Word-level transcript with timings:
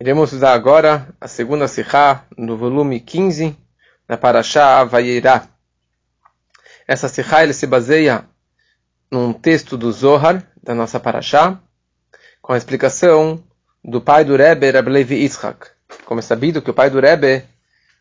Iremos 0.00 0.32
usar 0.32 0.52
agora 0.52 1.08
a 1.20 1.26
segunda 1.26 1.66
Sihá 1.66 2.24
no 2.36 2.56
volume 2.56 3.00
15, 3.00 3.56
na 4.08 4.16
Parashá 4.16 4.84
Vayirá. 4.84 5.48
Essa 6.86 7.08
Sihá 7.08 7.42
ele 7.42 7.52
se 7.52 7.66
baseia 7.66 8.24
num 9.10 9.32
texto 9.32 9.76
do 9.76 9.90
Zohar, 9.90 10.48
da 10.62 10.72
nossa 10.72 11.00
Parashá, 11.00 11.60
com 12.40 12.52
a 12.52 12.56
explicação 12.56 13.42
do 13.82 14.00
pai 14.00 14.24
do 14.24 14.36
Rebbe, 14.36 14.70
Rabbi 14.70 15.14
Yitzhak. 15.14 15.66
Como 16.04 16.20
é 16.20 16.22
sabido 16.22 16.62
que 16.62 16.70
o 16.70 16.74
pai 16.74 16.90
do 16.90 17.00
Rebbe, 17.00 17.42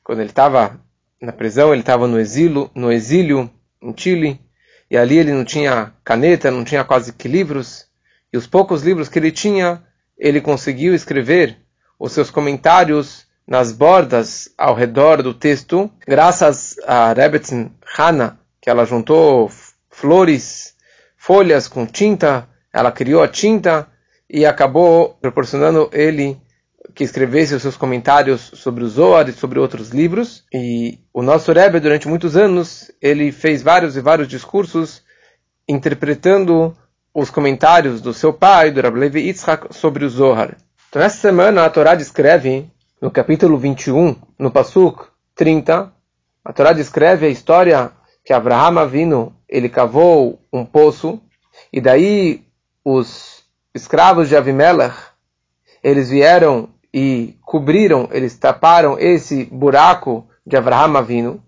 quando 0.03 0.19
ele 0.19 0.29
estava 0.29 0.79
na 1.19 1.33
prisão, 1.33 1.71
ele 1.73 1.81
estava 1.81 2.07
no 2.07 2.19
exílio, 2.19 2.69
no 2.75 2.91
exílio 2.91 3.49
em 3.81 3.97
Chile, 3.97 4.39
e 4.87 4.95
ali 4.95 5.17
ele 5.17 5.33
não 5.33 5.43
tinha 5.43 5.91
caneta, 6.03 6.51
não 6.51 6.63
tinha 6.63 6.83
quase 6.83 7.11
que 7.11 7.27
livros, 7.27 7.87
e 8.31 8.37
os 8.37 8.45
poucos 8.45 8.83
livros 8.83 9.09
que 9.09 9.17
ele 9.17 9.31
tinha, 9.31 9.83
ele 10.15 10.39
conseguiu 10.39 10.93
escrever 10.93 11.57
os 11.99 12.11
seus 12.11 12.29
comentários 12.29 13.25
nas 13.47 13.71
bordas 13.71 14.49
ao 14.57 14.75
redor 14.75 15.23
do 15.23 15.33
texto, 15.33 15.89
graças 16.05 16.75
a 16.85 17.13
Rebbetzin 17.13 17.71
Hana, 17.97 18.39
que 18.61 18.69
ela 18.69 18.85
juntou 18.85 19.49
flores, 19.89 20.75
folhas 21.15 21.67
com 21.67 21.85
tinta, 21.85 22.47
ela 22.73 22.91
criou 22.91 23.23
a 23.23 23.27
tinta 23.27 23.87
e 24.29 24.45
acabou 24.45 25.17
proporcionando 25.21 25.89
ele 25.93 26.37
que 26.93 27.03
escrevesse 27.03 27.55
os 27.55 27.61
seus 27.61 27.77
comentários 27.77 28.51
sobre 28.55 28.83
o 28.83 28.87
Zohar 28.87 29.29
e 29.29 29.33
sobre 29.33 29.59
outros 29.59 29.89
livros. 29.89 30.43
E 30.53 30.99
o 31.13 31.21
nosso 31.21 31.51
Rebbe, 31.51 31.79
durante 31.79 32.07
muitos 32.07 32.35
anos, 32.35 32.91
ele 33.01 33.31
fez 33.31 33.61
vários 33.61 33.95
e 33.95 34.01
vários 34.01 34.27
discursos 34.27 35.03
interpretando 35.67 36.75
os 37.13 37.29
comentários 37.29 38.01
do 38.01 38.13
seu 38.13 38.33
pai, 38.33 38.71
do 38.71 38.81
Rabbi 38.81 38.99
Levi 38.99 39.19
Yitzhak, 39.21 39.73
sobre 39.75 40.05
o 40.05 40.09
Zohar. 40.09 40.57
Então, 40.97 41.05
essa 41.05 41.17
semana, 41.17 41.63
a 41.63 41.69
Torá 41.69 41.93
descreve, 41.93 42.67
no 42.99 43.11
capítulo 43.11 43.55
21, 43.55 44.15
no 44.39 44.49
Pasuk 44.49 45.05
30, 45.35 45.93
a 46.43 46.51
Torá 46.51 46.73
descreve 46.73 47.27
a 47.27 47.29
história 47.29 47.91
que 48.25 48.33
Abraham 48.33 48.79
Avinu, 48.79 49.31
ele 49.47 49.69
cavou 49.69 50.41
um 50.51 50.65
poço, 50.65 51.21
e 51.71 51.79
daí 51.79 52.43
os 52.83 53.43
escravos 53.75 54.27
de 54.27 54.35
Avimelech, 54.35 54.95
eles 55.83 56.09
vieram 56.09 56.67
e 56.91 57.37
cobriram, 57.43 58.09
eles 58.11 58.35
taparam 58.35 58.97
esse 58.97 59.45
buraco 59.45 60.27
de 60.43 60.57
Abraham 60.57 60.97
Avinu. 60.97 61.43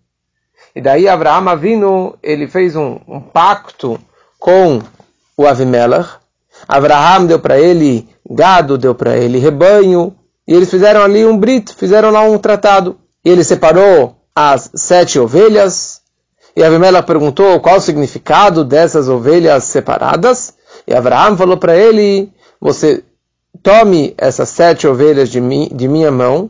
E 0.75 0.79
daí 0.79 1.07
Abraham 1.07 1.49
Avinu, 1.49 2.19
ele 2.21 2.47
fez 2.47 2.75
um, 2.75 2.99
um 3.07 3.19
pacto 3.19 3.99
com 4.37 4.79
o 5.35 5.47
Avimelech. 5.47 6.18
Abraham 6.67 7.25
deu 7.25 7.39
para 7.39 7.59
ele 7.59 8.07
gado, 8.29 8.77
deu 8.77 8.93
para 8.93 9.17
ele 9.17 9.39
rebanho, 9.39 10.15
e 10.47 10.53
eles 10.53 10.69
fizeram 10.69 11.01
ali 11.01 11.25
um 11.25 11.37
brito, 11.37 11.75
fizeram 11.75 12.11
lá 12.11 12.21
um 12.21 12.37
tratado. 12.37 12.97
E 13.23 13.29
ele 13.29 13.43
separou 13.43 14.15
as 14.35 14.69
sete 14.73 15.19
ovelhas, 15.19 16.01
e 16.55 16.63
Avimelech 16.63 17.05
perguntou 17.05 17.59
qual 17.59 17.77
o 17.77 17.81
significado 17.81 18.63
dessas 18.63 19.09
ovelhas 19.09 19.63
separadas, 19.65 20.53
e 20.87 20.93
Abraham 20.93 21.37
falou 21.37 21.57
para 21.57 21.75
ele, 21.75 22.31
você 22.59 23.03
tome 23.61 24.13
essas 24.17 24.49
sete 24.49 24.87
ovelhas 24.87 25.29
de, 25.29 25.41
mi, 25.41 25.69
de 25.73 25.87
minha 25.87 26.11
mão, 26.11 26.49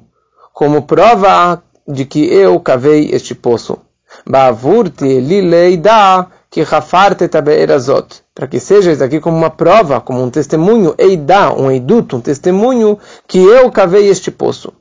como 0.53 0.83
prova 0.83 1.63
de 1.87 2.05
que 2.05 2.25
eu 2.25 2.59
cavei 2.59 3.09
este 3.11 3.33
poço. 3.33 3.77
Bavurti 4.25 5.19
lileida 5.19 6.27
que 6.49 6.63
rafarte 6.63 7.27
tabeerazot 7.27 8.23
para 8.33 8.47
que 8.47 8.59
seja 8.59 8.91
isso 8.91 9.03
aqui 9.03 9.19
como 9.19 9.37
uma 9.37 9.49
prova, 9.49 10.01
como 10.01 10.23
um 10.23 10.29
testemunho, 10.29 10.95
eidá, 10.97 11.53
um 11.53 11.69
eiduto, 11.69 12.17
um 12.17 12.21
testemunho, 12.21 12.97
que 13.27 13.37
eu 13.37 13.71
cavei 13.71 14.07
este 14.07 14.31
poço. 14.31 14.73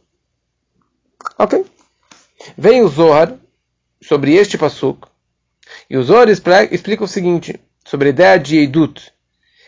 Ok? 1.39 1.67
Vem 2.57 2.83
o 2.83 2.89
Zohar 2.89 3.35
sobre 4.01 4.35
este 4.35 4.57
pasuk, 4.57 5.07
e 5.91 5.97
o 5.97 6.03
Zohar 6.03 6.29
explica 6.29 7.05
o 7.05 7.09
seguinte, 7.09 7.61
sobre 7.85 8.09
a 8.09 8.11
ideia 8.11 8.39
de 8.39 8.59
eidut, 8.59 9.13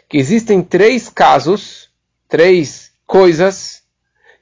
que 0.08 0.16
existem 0.16 0.62
três 0.62 1.08
casos, 1.08 1.90
três 2.28 2.92
coisas, 3.06 3.82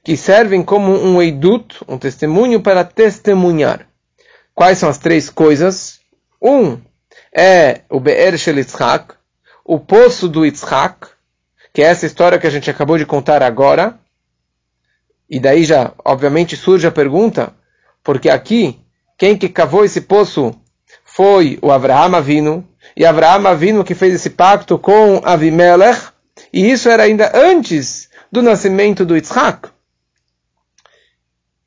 que 0.05 0.17
servem 0.17 0.63
como 0.63 0.93
um 0.93 1.21
eidut, 1.21 1.83
um 1.89 1.99
testemunho 1.99 2.61
para 2.63 2.85
testemunhar. 2.85 3.89
Quais 4.55 4.79
são 4.79 4.89
as 4.89 4.99
três 4.99 5.31
coisas? 5.31 6.01
Um 6.41 6.79
é 7.41 7.83
o 7.89 8.01
Be'er 8.01 8.37
Shel 8.37 8.59
Yitzhak, 8.59 9.15
o 9.65 9.79
poço 9.79 10.29
do 10.29 10.45
Yitzhak, 10.45 11.07
que 11.73 11.81
é 11.81 11.85
essa 11.85 12.05
história 12.05 12.37
que 12.37 12.49
a 12.49 12.51
gente 12.51 12.69
acabou 12.69 12.99
de 12.99 13.07
contar 13.07 13.45
agora. 13.45 13.97
E 15.31 15.39
daí 15.39 15.63
já, 15.63 15.93
obviamente, 16.05 16.57
surge 16.57 16.89
a 16.89 16.91
pergunta, 16.91 17.55
porque 18.03 18.29
aqui, 18.29 18.81
quem 19.17 19.39
que 19.39 19.49
cavou 19.49 19.85
esse 19.85 20.01
poço 20.01 20.53
foi 21.05 21.61
o 21.63 21.71
Avraham 21.71 22.17
Avinu, 22.17 22.69
e 22.97 23.07
Avraham 23.07 23.47
Avinu 23.47 23.85
que 23.85 23.95
fez 23.95 24.15
esse 24.15 24.31
pacto 24.31 24.77
com 24.77 25.21
Avimelech, 25.25 26.09
e 26.53 26.69
isso 26.69 26.89
era 26.89 27.05
ainda 27.05 27.31
antes 27.33 28.09
do 28.33 28.43
nascimento 28.43 29.07
do 29.07 29.15
Yitzhak. 29.15 29.69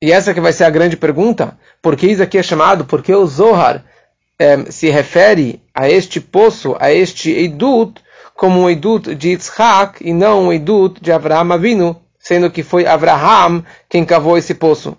E 0.01 0.11
essa 0.11 0.33
que 0.33 0.41
vai 0.41 0.51
ser 0.51 0.65
a 0.65 0.69
grande 0.69 0.97
pergunta, 0.97 1.57
porque 1.81 2.07
isso 2.07 2.21
aqui 2.21 2.37
é 2.37 2.43
chamado, 2.43 2.83
porque 2.83 3.15
o 3.15 3.25
Zohar 3.25 3.85
eh, 4.41 4.71
se 4.71 4.89
refere 4.89 5.61
a 5.71 5.87
este 5.87 6.19
poço, 6.19 6.75
a 6.79 6.91
este 6.91 7.29
Eidut, 7.29 8.01
como 8.33 8.61
um 8.61 8.67
Eidut 8.67 9.13
de 9.13 9.29
Yitzhak 9.29 10.03
e 10.03 10.11
não 10.11 10.45
um 10.45 10.51
Eidut 10.51 10.99
de 10.99 11.11
Avraham 11.11 11.53
Avinu, 11.53 12.01
sendo 12.17 12.49
que 12.49 12.63
foi 12.63 12.87
Avraham 12.87 13.63
quem 13.87 14.03
cavou 14.03 14.35
esse 14.35 14.55
poço. 14.55 14.97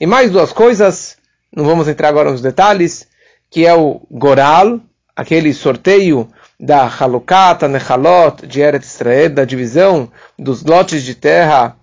E 0.00 0.06
mais 0.08 0.32
duas 0.32 0.52
coisas, 0.52 1.16
não 1.54 1.64
vamos 1.64 1.86
entrar 1.86 2.08
agora 2.08 2.32
nos 2.32 2.40
detalhes, 2.40 3.06
que 3.48 3.64
é 3.64 3.72
o 3.72 4.00
Goral, 4.10 4.80
aquele 5.14 5.54
sorteio 5.54 6.28
da 6.58 6.88
Halukata, 6.88 7.68
Nechalot, 7.68 8.44
de 8.44 8.60
Eretz 8.60 8.92
Israel, 8.92 9.30
da 9.30 9.44
divisão 9.44 10.10
dos 10.36 10.64
lotes 10.64 11.04
de 11.04 11.14
terra 11.14 11.76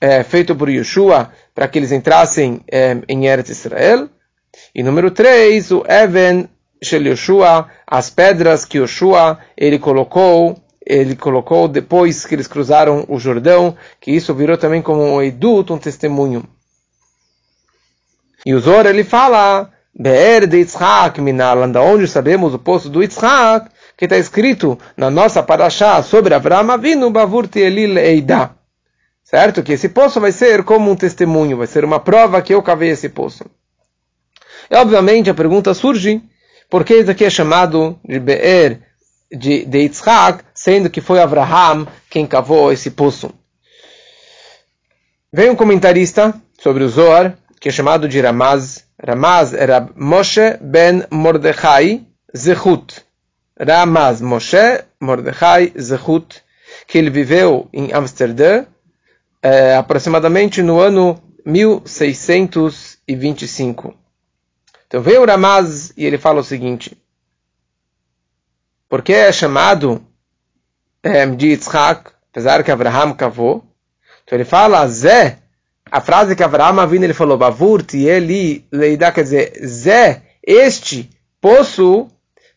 é, 0.00 0.24
feito 0.24 0.56
por 0.56 0.70
Yeshua, 0.70 1.30
para 1.54 1.68
que 1.68 1.78
eles 1.78 1.92
entrassem 1.92 2.62
é, 2.72 2.96
em 3.06 3.26
Eretz 3.26 3.50
Israel. 3.50 4.08
E 4.74 4.82
número 4.82 5.10
3, 5.10 5.70
o 5.72 5.84
Even 5.88 6.48
Shel 6.82 7.06
Yoshua, 7.06 7.68
as 7.86 8.10
pedras 8.10 8.64
que 8.64 8.78
Yoshua 8.78 9.38
ele 9.56 9.78
colocou, 9.78 10.56
ele 10.84 11.14
colocou 11.14 11.68
depois 11.68 12.26
que 12.26 12.34
eles 12.34 12.46
cruzaram 12.46 13.04
o 13.08 13.18
Jordão, 13.18 13.76
que 14.00 14.10
isso 14.10 14.34
virou 14.34 14.58
também 14.58 14.82
como 14.82 15.02
um 15.02 15.22
eduto, 15.22 15.74
um 15.74 15.78
testemunho. 15.78 16.44
E 18.44 18.54
o 18.54 18.60
Zor 18.60 18.86
ele 18.86 19.04
fala, 19.04 19.70
Be'er 19.94 20.46
de 20.46 20.58
Yitzhak 20.58 21.20
Minaland, 21.20 21.78
onde 21.78 22.08
sabemos 22.08 22.52
o 22.52 22.58
poço 22.58 22.88
do 22.88 23.02
Yitzhak, 23.02 23.70
que 23.96 24.06
está 24.06 24.18
escrito 24.18 24.78
na 24.96 25.10
nossa 25.10 25.42
paraxá 25.42 26.02
sobre 26.02 26.34
Avraham 26.34 26.72
Avinu, 26.72 27.10
Bavurti 27.10 27.60
Elil 27.60 27.96
Eida. 27.98 28.50
Certo? 29.22 29.62
Que 29.62 29.74
esse 29.74 29.88
poço 29.90 30.20
vai 30.20 30.32
ser 30.32 30.64
como 30.64 30.90
um 30.90 30.96
testemunho, 30.96 31.56
vai 31.56 31.66
ser 31.68 31.84
uma 31.84 32.00
prova 32.00 32.42
que 32.42 32.52
eu 32.52 32.62
cavei 32.62 32.90
esse 32.90 33.08
poço. 33.08 33.44
E 34.72 34.74
obviamente 34.74 35.28
a 35.28 35.34
pergunta 35.34 35.74
surge, 35.74 36.22
por 36.70 36.82
que 36.82 36.94
isso 36.94 37.10
aqui 37.10 37.26
é 37.26 37.30
chamado 37.30 38.00
de 38.02 38.18
Be'er 38.18 38.80
de, 39.30 39.66
de 39.66 39.80
Yitzhak, 39.80 40.42
sendo 40.54 40.88
que 40.88 41.02
foi 41.02 41.20
Abraham 41.20 41.86
quem 42.08 42.26
cavou 42.26 42.72
esse 42.72 42.90
poço? 42.90 43.30
Vem 45.30 45.50
um 45.50 45.54
comentarista 45.54 46.34
sobre 46.58 46.84
o 46.84 46.88
Zohar, 46.88 47.36
que 47.60 47.68
é 47.68 47.72
chamado 47.72 48.08
de 48.08 48.18
Ramaz. 48.18 48.86
Ramaz 49.06 49.52
era 49.52 49.90
Moshe 49.94 50.56
ben 50.58 51.04
Mordechai 51.10 52.06
Zechut. 52.34 53.04
Ramaz 53.60 54.22
Moshe 54.22 54.84
Mordechai 54.98 55.70
Zechut, 55.78 56.42
que 56.86 56.96
ele 56.96 57.10
viveu 57.10 57.68
em 57.74 57.92
Amsterdã, 57.92 58.64
é, 59.42 59.76
aproximadamente 59.76 60.62
no 60.62 60.80
ano 60.80 61.22
1625. 61.44 64.00
Então 64.92 65.00
veio 65.00 65.22
o 65.22 65.24
Ramaz 65.24 65.90
e 65.96 66.04
ele 66.04 66.18
fala 66.18 66.40
o 66.40 66.44
seguinte: 66.44 66.94
porque 68.90 69.14
é 69.14 69.32
chamado 69.32 70.06
é, 71.02 71.24
de 71.24 71.46
Yitzhak, 71.48 72.10
apesar 72.30 72.62
que 72.62 72.70
Abraham 72.70 73.14
cavou? 73.14 73.64
Então 74.22 74.36
ele 74.36 74.44
fala, 74.44 74.86
Zé, 74.86 75.38
a 75.90 75.98
frase 75.98 76.36
que 76.36 76.42
Abraham 76.42 76.82
Avinu 76.82 77.06
ele 77.06 77.14
falou, 77.14 77.38
Bavurti, 77.38 78.04
ele, 78.04 78.66
leidá, 78.70 79.10
quer 79.10 79.22
dizer, 79.22 79.66
Zé, 79.66 80.24
este 80.46 81.08
poço, 81.40 82.08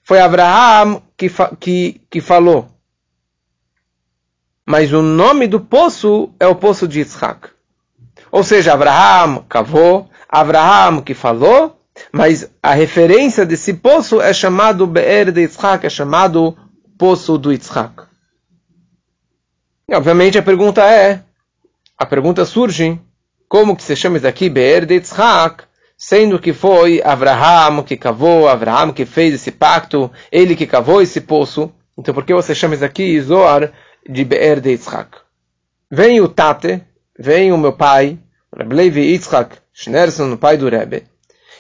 foi 0.04 0.20
Abraham 0.20 1.02
que, 1.16 1.32
que, 1.58 2.02
que 2.10 2.20
falou. 2.20 2.68
Mas 4.66 4.92
o 4.92 5.02
nome 5.02 5.48
do 5.48 5.62
poço 5.62 6.34
é 6.38 6.46
o 6.46 6.56
poço 6.56 6.86
de 6.86 7.00
Yitzhak. 7.00 7.48
Ou 8.30 8.44
seja, 8.44 8.74
Abraham 8.74 9.46
cavou, 9.48 10.10
Abraham 10.28 11.02
que 11.02 11.14
falou, 11.14 11.75
mas 12.12 12.50
a 12.62 12.74
referência 12.74 13.46
desse 13.46 13.74
poço 13.74 14.22
é 14.22 14.34
chamado 14.34 14.88
Be'er 14.88 15.32
de 15.32 15.42
Yitzhak, 15.42 15.86
é 15.86 15.90
chamado 15.90 16.58
Poço 16.98 17.38
do 17.38 17.52
Yitzhak. 17.52 18.04
E, 19.88 19.96
obviamente 19.96 20.38
a 20.38 20.44
pergunta 20.44 20.82
é, 20.84 21.24
a 21.98 22.06
pergunta 22.06 22.46
surge, 22.46 23.00
como 23.48 23.76
que 23.76 23.84
se 23.84 23.96
chama 23.96 24.18
isso 24.18 24.28
aqui 24.28 24.50
Be'er 24.50 24.86
de 24.86 24.96
Yitzhak, 24.96 25.64
sendo 25.98 26.40
que 26.40 26.54
foi 26.54 27.02
Abraham 27.04 27.84
que 27.84 27.96
cavou, 27.96 28.48
Abraham 28.48 28.92
que 28.92 29.06
fez 29.06 29.34
esse 29.34 29.52
pacto, 29.52 30.12
ele 30.32 30.56
que 30.56 30.66
cavou 30.66 31.02
esse 31.02 31.22
poço. 31.22 31.72
Então 31.98 32.14
por 32.14 32.26
que 32.26 32.34
você 32.34 32.56
chama 32.56 32.76
isso 32.76 32.86
aqui 32.86 33.20
Zoar 33.22 33.72
de 34.08 34.24
Be'er 34.24 34.60
de 34.60 34.72
Yitzhak? 34.72 35.18
Vem 35.92 36.20
o 36.20 36.28
Tate, 36.28 36.82
vem 37.18 37.52
o 37.52 37.58
meu 37.58 37.74
pai, 37.74 38.18
Reblevi 38.56 39.02
Yitzhak 39.02 39.58
Schnerson, 39.74 40.32
o 40.32 40.38
pai 40.38 40.58
do 40.58 40.70
Rebbe, 40.70 41.04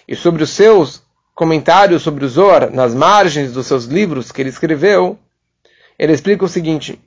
e 0.07 0.16
sobre 0.16 0.44
os 0.44 0.50
seus 0.50 1.04
comentários 1.36 2.02
sobre 2.02 2.24
o 2.24 2.30
Zohar, 2.30 2.72
nas 2.72 2.96
margens 2.96 3.52
dos 3.52 3.68
seus 3.68 3.86
livros 3.86 4.31
que 4.31 4.42
ele 4.42 4.50
escreveu, 4.50 5.19
ele 6.00 6.13
explica 6.13 6.46
o 6.46 6.50
seguinte, 6.50 7.00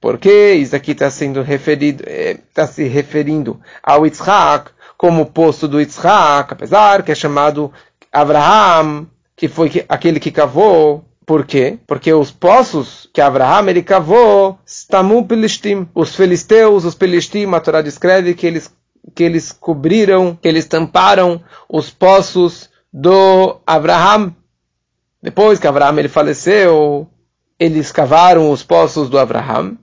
porque 0.00 0.54
isso 0.54 0.74
aqui 0.74 0.90
está 0.90 1.08
sendo 1.08 1.42
referido, 1.42 2.02
está 2.08 2.62
eh, 2.62 2.66
se 2.66 2.84
referindo 2.84 3.60
ao 3.80 4.04
Yitzhak 4.04 4.72
como 4.98 5.22
o 5.22 5.26
poço 5.26 5.68
do 5.68 5.80
Yitzhak, 5.80 6.52
apesar 6.52 7.04
que 7.04 7.12
é 7.12 7.14
chamado 7.14 7.72
Abraham, 8.12 9.06
que 9.36 9.48
foi 9.48 9.84
aquele 9.88 10.20
que 10.20 10.30
cavou. 10.30 11.04
Por 11.24 11.46
quê? 11.46 11.78
Porque 11.86 12.12
os 12.12 12.32
poços 12.32 13.08
que 13.12 13.20
Abraham 13.20 13.70
ele 13.70 13.82
cavou, 13.82 14.58
os 15.94 16.16
filisteus, 16.16 16.84
os 16.84 16.94
Pelishtim, 16.96 17.46
a 17.54 17.60
Torá 17.60 17.80
descreve 17.80 18.34
que 18.34 18.44
eles 18.44 18.72
que 19.14 19.22
eles 19.22 19.52
cobriram, 19.52 20.36
que 20.40 20.48
eles 20.48 20.66
tamparam 20.66 21.42
os 21.68 21.90
poços 21.90 22.70
do 22.92 23.60
Abraham. 23.66 24.34
Depois 25.22 25.58
que 25.58 25.66
Abraham 25.66 25.98
ele 25.98 26.08
faleceu, 26.08 27.08
eles 27.58 27.92
cavaram 27.92 28.50
os 28.50 28.62
poços 28.62 29.08
do 29.08 29.18
Abraham. 29.18 29.76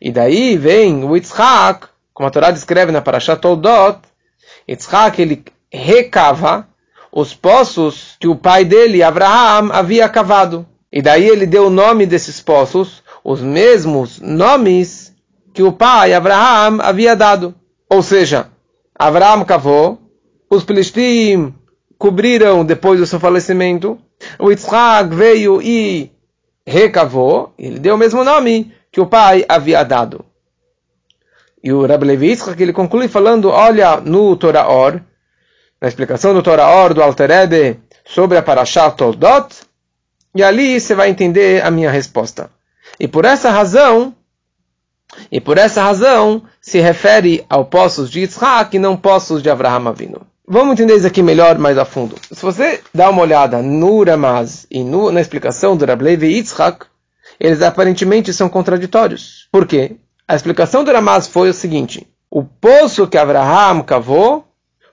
E 0.00 0.10
daí 0.10 0.56
vem 0.56 1.04
o 1.04 1.16
Yitzhak, 1.16 1.86
como 2.12 2.26
a 2.26 2.30
Torá 2.30 2.50
descreve 2.50 2.92
na 2.92 3.00
Parashat 3.00 3.40
Toldot, 3.40 4.00
Yitzhak 4.68 5.20
ele 5.20 5.44
recava 5.72 6.68
os 7.12 7.34
poços 7.34 8.16
que 8.18 8.26
o 8.26 8.36
pai 8.36 8.64
dele, 8.64 9.02
Abraham, 9.02 9.70
havia 9.72 10.08
cavado. 10.08 10.66
E 10.90 11.00
daí 11.00 11.26
ele 11.28 11.46
deu 11.46 11.66
o 11.66 11.70
nome 11.70 12.06
desses 12.06 12.40
poços, 12.40 13.02
os 13.22 13.40
mesmos 13.40 14.20
nomes 14.20 15.14
que 15.54 15.62
o 15.62 15.72
pai, 15.72 16.12
Abraham, 16.12 16.80
havia 16.80 17.14
dado. 17.14 17.54
Ou 17.88 18.02
seja, 18.02 18.48
Abraham 19.06 19.44
cavou, 19.44 19.98
os 20.48 20.62
Filistim 20.62 21.52
cobriram 21.98 22.64
depois 22.64 23.00
do 23.00 23.06
seu 23.06 23.18
falecimento, 23.18 23.98
o 24.38 24.48
Yitzhak 24.48 25.12
veio 25.12 25.60
e 25.60 26.12
recavou, 26.64 27.52
ele 27.58 27.80
deu 27.80 27.96
o 27.96 27.98
mesmo 27.98 28.22
nome 28.22 28.72
que 28.92 29.00
o 29.00 29.06
pai 29.06 29.44
havia 29.48 29.82
dado. 29.82 30.24
E 31.64 31.72
o 31.72 31.84
Rabbi 31.84 32.06
Levi 32.06 32.28
Yitzhak, 32.28 32.62
ele 32.62 32.72
conclui 32.72 33.08
falando, 33.08 33.48
olha 33.48 33.96
no 33.96 34.36
Toraor, 34.36 35.00
na 35.80 35.88
explicação 35.88 36.32
do 36.32 36.40
Toraor, 36.40 36.94
do 36.94 37.02
Alter 37.02 37.28
Rebbe, 37.28 37.80
sobre 38.04 38.38
a 38.38 38.42
Parashat 38.42 38.96
Toldot, 38.96 39.62
e 40.32 40.44
ali 40.44 40.78
você 40.78 40.94
vai 40.94 41.10
entender 41.10 41.64
a 41.64 41.72
minha 41.72 41.90
resposta. 41.90 42.50
E 43.00 43.08
por 43.08 43.24
essa 43.24 43.50
razão, 43.50 44.14
e 45.30 45.40
por 45.40 45.58
essa 45.58 45.82
razão, 45.82 46.42
se 46.60 46.80
refere 46.80 47.44
ao 47.48 47.64
poços 47.64 48.10
de 48.10 48.20
Yitzhak 48.20 48.76
e 48.76 48.78
não 48.78 48.96
poços 48.96 49.42
de 49.42 49.50
Abraham 49.50 49.88
Avinu. 49.88 50.20
Vamos 50.46 50.72
entender 50.72 50.96
isso 50.96 51.06
aqui 51.06 51.22
melhor, 51.22 51.56
mais 51.58 51.78
a 51.78 51.84
fundo. 51.84 52.16
Se 52.30 52.42
você 52.42 52.80
dá 52.94 53.08
uma 53.10 53.22
olhada 53.22 53.62
no 53.62 54.02
Ramaz 54.02 54.66
e 54.70 54.82
no, 54.82 55.10
na 55.10 55.20
explicação 55.20 55.76
do 55.76 55.84
Rabbi 55.84 56.04
Levi 56.04 56.26
Yitzhak, 56.34 56.86
eles 57.38 57.62
aparentemente 57.62 58.32
são 58.32 58.48
contraditórios. 58.48 59.48
Por 59.50 59.66
quê? 59.66 59.96
A 60.26 60.34
explicação 60.34 60.84
do 60.84 60.92
Ramaz 60.92 61.26
foi 61.26 61.48
o 61.48 61.54
seguinte: 61.54 62.06
o 62.30 62.42
poço 62.42 63.06
que 63.06 63.16
Abraham 63.16 63.82
cavou, 63.82 64.44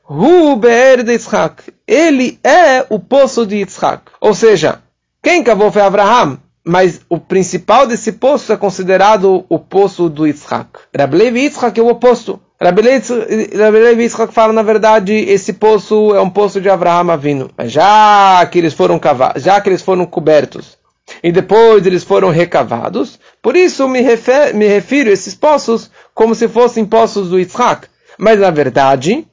Hu 0.10 0.56
Be'er 0.56 1.04
de 1.04 1.14
Yitzhak, 1.14 1.74
ele 1.88 2.40
é 2.44 2.86
o 2.90 3.00
poço 3.00 3.46
de 3.46 3.58
Yitzhak. 3.58 4.04
Ou 4.22 4.34
seja, 4.34 4.82
quem 5.22 5.44
cavou 5.44 5.72
foi 5.72 5.82
Abraham, 5.82 6.40
mas 6.70 7.02
o 7.10 7.20
principal 7.20 7.88
desse 7.88 8.12
poço 8.12 8.54
é 8.54 8.58
considerado 8.58 9.44
o 9.50 9.58
poço 9.58 10.08
do 10.08 10.28
Yitzhak. 10.28 10.70
Rabbi 10.96 11.18
Levi 11.18 11.40
Yitzhak 11.42 11.80
é 11.80 11.84
o 11.84 11.88
oposto. 11.88 12.40
Rabbi 12.62 12.82
Levi 12.82 14.04
Yitzhak 14.04 14.32
fala, 14.32 14.54
na 14.54 14.62
verdade, 14.62 15.14
esse 15.14 15.54
poço 15.54 16.14
é 16.14 16.22
um 16.22 16.30
poço 16.30 16.62
de 16.62 16.70
Abraham 16.70 17.12
Avino. 17.12 17.50
Mas 17.58 17.72
já 17.72 18.46
que 18.52 18.60
eles 18.60 18.76
foram 18.76 19.00
cavados, 19.00 19.42
já 19.42 19.60
que 19.60 19.68
eles 19.68 19.82
foram 19.82 20.06
cobertos, 20.06 20.78
e 21.24 21.32
depois 21.32 21.86
eles 21.88 22.04
foram 22.04 22.30
recavados. 22.30 23.20
Por 23.42 23.56
isso 23.56 23.88
me, 23.88 24.02
refer, 24.02 24.54
me 24.54 24.68
refiro 24.68 25.10
a 25.10 25.14
esses 25.14 25.34
poços 25.34 25.90
como 26.14 26.36
se 26.36 26.48
fossem 26.48 26.86
poços 26.86 27.30
do 27.30 27.40
Yitzhak. 27.40 27.88
Mas 28.18 28.40
na 28.40 28.52
verdade, 28.52 29.26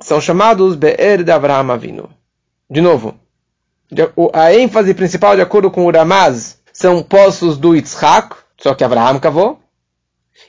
são 0.00 0.20
chamados 0.20 0.76
Be'er 0.76 1.24
de 1.24 1.32
Avraham 1.32 1.72
Avinu. 1.72 2.10
De 2.68 2.82
novo, 2.82 3.14
a 4.32 4.52
ênfase 4.52 4.92
principal, 4.92 5.36
de 5.36 5.42
acordo 5.42 5.70
com 5.70 5.86
o 5.86 5.90
Ramaz, 5.90 6.58
são 6.74 7.02
poços 7.02 7.56
do 7.56 7.74
Yitzhak, 7.74 8.36
só 8.60 8.74
que 8.74 8.82
Abraham 8.84 9.20
cavou. 9.20 9.60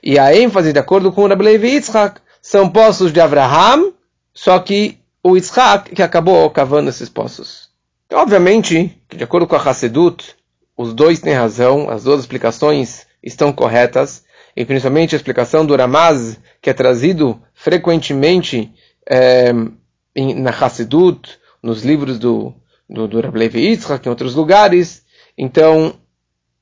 E 0.04 0.18
a 0.18 0.36
ênfase, 0.36 0.74
de 0.74 0.80
acordo 0.80 1.12
com 1.12 1.22
o 1.22 1.28
Rabbi 1.28 1.44
Levi 1.44 1.68
Yitzhak, 1.76 2.20
são 2.42 2.68
poços 2.68 3.14
de 3.14 3.22
Abraham, 3.22 3.94
só 4.34 4.60
que 4.60 4.98
o 5.24 5.36
Yitzhak 5.36 5.94
que 5.94 6.02
acabou 6.02 6.50
cavando 6.50 6.90
esses 6.90 7.08
poços. 7.08 7.70
Obviamente, 8.12 9.00
de 9.16 9.24
acordo 9.24 9.48
com 9.48 9.56
a 9.56 9.60
Hassedut, 9.60 10.36
os 10.76 10.94
dois 10.94 11.20
têm 11.20 11.34
razão, 11.34 11.90
as 11.90 12.04
duas 12.04 12.22
explicações 12.22 13.06
estão 13.24 13.54
corretas, 13.54 14.26
e 14.56 14.66
principalmente 14.66 15.14
a 15.14 15.18
explicação 15.18 15.66
do 15.66 15.76
Ramaz, 15.76 16.40
que 16.62 16.70
é 16.70 16.74
trazido 16.74 17.40
frequentemente 17.54 18.74
é, 19.06 19.52
na 19.54 20.50
Hassidut, 20.50 21.38
nos 21.62 21.84
livros 21.84 22.18
do, 22.18 22.54
do, 22.90 23.08
do 23.08 23.22
Rabbi 23.22 23.60
Yitzhak, 23.60 24.06
em 24.06 24.10
outros 24.10 24.34
lugares. 24.34 25.04
Então, 25.38 25.96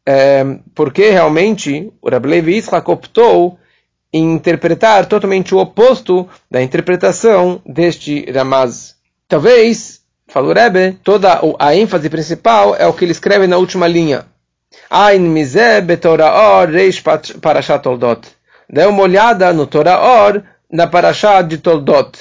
é, 0.05 0.43
porque 0.75 1.09
realmente 1.09 1.91
o 2.01 2.09
Rabbi 2.09 2.27
Levi 2.29 2.53
Yitzhak 2.55 2.89
optou 2.89 3.57
em 4.11 4.33
interpretar 4.33 5.05
totalmente 5.05 5.55
o 5.55 5.57
oposto 5.57 6.27
da 6.49 6.61
interpretação 6.61 7.61
deste 7.65 8.29
Ramaz. 8.31 8.95
Talvez 9.27 10.03
Falou 10.27 10.53
Rebbe, 10.53 10.97
toda 11.03 11.39
a 11.59 11.75
ênfase 11.75 12.09
principal 12.09 12.75
é 12.75 12.87
o 12.87 12.93
que 12.93 13.05
ele 13.05 13.11
escreve 13.11 13.45
na 13.45 13.57
última 13.57 13.87
linha. 13.87 14.25
Ain 14.89 15.19
mizeh 15.19 15.81
betoraor 15.81 16.69
reish 16.69 17.03
parashat 17.39 17.83
toldot. 17.83 18.27
Dê 18.67 18.85
uma 18.85 19.03
olhada 19.03 19.53
no 19.53 19.67
Toraor, 19.67 20.41
na 20.71 20.87
parashat 20.87 21.47
de 21.47 21.59
Toldot. 21.59 22.17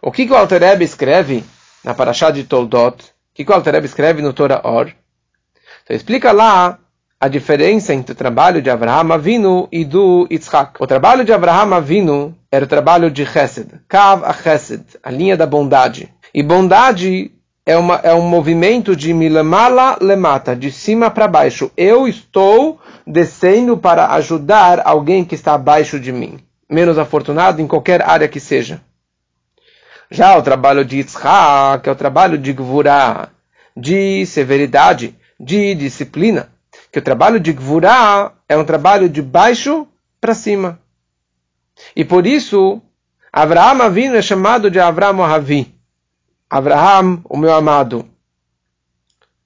O 0.00 0.12
que, 0.12 0.26
que 0.26 0.32
o 0.32 0.36
Alter 0.36 0.62
Rebbe 0.62 0.84
escreve 0.84 1.42
na 1.82 1.92
parashat 1.92 2.32
de 2.32 2.44
Toldot? 2.44 3.02
O 3.02 3.34
que, 3.34 3.44
que 3.44 3.50
o 3.50 3.54
Alter 3.54 3.74
Rebbe 3.74 3.86
escreve 3.86 4.22
no 4.22 4.32
Toraor? 4.32 4.92
Então 5.86 5.96
explica 5.96 6.32
lá 6.32 6.80
a 7.20 7.28
diferença 7.28 7.94
entre 7.94 8.10
o 8.10 8.16
trabalho 8.16 8.60
de 8.60 8.68
Abraham 8.68 9.14
Avinu 9.14 9.68
e 9.70 9.84
do 9.84 10.26
Yitzhak. 10.28 10.72
O 10.80 10.86
trabalho 10.86 11.24
de 11.24 11.32
Abraham 11.32 11.76
Avinu 11.76 12.34
era 12.50 12.64
o 12.64 12.68
trabalho 12.68 13.08
de 13.08 13.24
Chesed, 13.24 13.68
Kav 13.86 14.24
a 14.24 14.32
Chesed, 14.32 14.82
a 15.00 15.10
linha 15.12 15.36
da 15.36 15.46
bondade. 15.46 16.12
E 16.34 16.42
bondade 16.42 17.30
é, 17.64 17.76
uma, 17.76 18.00
é 18.02 18.12
um 18.12 18.28
movimento 18.28 18.96
de 18.96 19.14
milamala 19.14 19.96
lemata, 20.00 20.56
de 20.56 20.72
cima 20.72 21.08
para 21.08 21.28
baixo. 21.28 21.70
Eu 21.76 22.08
estou 22.08 22.80
descendo 23.06 23.78
para 23.78 24.12
ajudar 24.14 24.82
alguém 24.84 25.24
que 25.24 25.36
está 25.36 25.54
abaixo 25.54 26.00
de 26.00 26.10
mim, 26.10 26.40
menos 26.68 26.98
afortunado 26.98 27.62
em 27.62 27.66
qualquer 27.68 28.02
área 28.02 28.26
que 28.26 28.40
seja. 28.40 28.80
Já 30.10 30.36
o 30.36 30.42
trabalho 30.42 30.84
de 30.84 30.96
Yitzhak 30.96 31.88
é 31.88 31.92
o 31.92 31.96
trabalho 31.96 32.36
de 32.36 32.52
Gvurah, 32.52 33.28
de 33.76 34.26
severidade, 34.26 35.14
de 35.38 35.74
disciplina. 35.74 36.50
Que 36.92 36.98
o 36.98 37.02
trabalho 37.02 37.40
de 37.40 37.52
Gvurah 37.52 38.32
é 38.48 38.56
um 38.56 38.64
trabalho 38.64 39.08
de 39.08 39.22
baixo 39.22 39.86
para 40.20 40.34
cima. 40.34 40.80
E 41.94 42.04
por 42.04 42.26
isso, 42.26 42.80
Avraham 43.32 43.82
Avinu 43.82 44.16
é 44.16 44.22
chamado 44.22 44.70
de 44.70 44.80
Avraham 44.80 45.22
Avi. 45.22 45.74
Abraham, 46.48 47.20
o 47.24 47.36
meu 47.36 47.52
amado. 47.52 48.06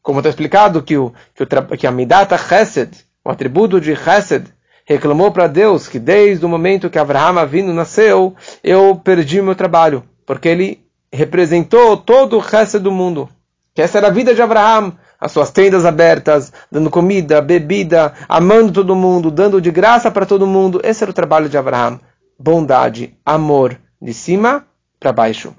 Como 0.02 0.20
está 0.20 0.28
explicado 0.28 0.82
que, 0.82 0.96
o, 0.96 1.12
que, 1.34 1.42
o, 1.42 1.76
que 1.76 1.86
a 1.86 1.90
Midata 1.90 2.36
Chesed, 2.38 2.90
o 3.24 3.30
atributo 3.30 3.80
de 3.80 3.96
Chesed, 3.96 4.46
reclamou 4.84 5.30
para 5.30 5.46
Deus 5.46 5.88
que 5.88 5.98
desde 5.98 6.44
o 6.44 6.48
momento 6.48 6.90
que 6.90 6.98
Abraham 6.98 7.46
vindo 7.46 7.72
nasceu, 7.72 8.34
eu 8.62 8.96
perdi 8.96 9.40
meu 9.42 9.54
trabalho, 9.54 10.04
porque 10.26 10.48
ele 10.48 10.84
representou 11.12 11.96
todo 11.96 12.38
o 12.38 12.42
Chesed 12.42 12.82
do 12.82 12.92
mundo. 12.92 13.28
Que 13.74 13.82
essa 13.82 13.98
era 13.98 14.08
a 14.08 14.10
vida 14.10 14.34
de 14.34 14.42
Abraham, 14.42 14.96
as 15.20 15.32
suas 15.32 15.50
tendas 15.50 15.84
abertas, 15.84 16.52
dando 16.72 16.88
comida, 16.90 17.42
bebida, 17.42 18.14
amando 18.28 18.72
todo 18.72 18.96
mundo, 18.96 19.30
dando 19.30 19.60
de 19.60 19.70
graça 19.70 20.10
para 20.10 20.24
todo 20.24 20.46
mundo. 20.46 20.80
Esse 20.82 21.04
era 21.04 21.10
o 21.10 21.14
trabalho 21.14 21.48
de 21.48 21.58
Abraham. 21.58 22.00
Bondade, 22.38 23.14
amor, 23.24 23.78
de 24.00 24.14
cima 24.14 24.64
para 24.98 25.12
baixo. 25.12 25.54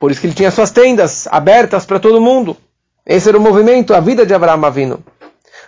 Por 0.00 0.10
isso 0.10 0.20
que 0.20 0.26
ele 0.26 0.34
tinha 0.34 0.50
suas 0.50 0.70
tendas 0.70 1.28
abertas 1.30 1.86
para 1.86 2.00
todo 2.00 2.20
mundo. 2.20 2.56
Esse 3.06 3.28
era 3.28 3.38
o 3.38 3.40
movimento, 3.40 3.94
a 3.94 4.00
vida 4.00 4.26
de 4.26 4.34
Abraão 4.34 4.64
Avino. 4.64 5.04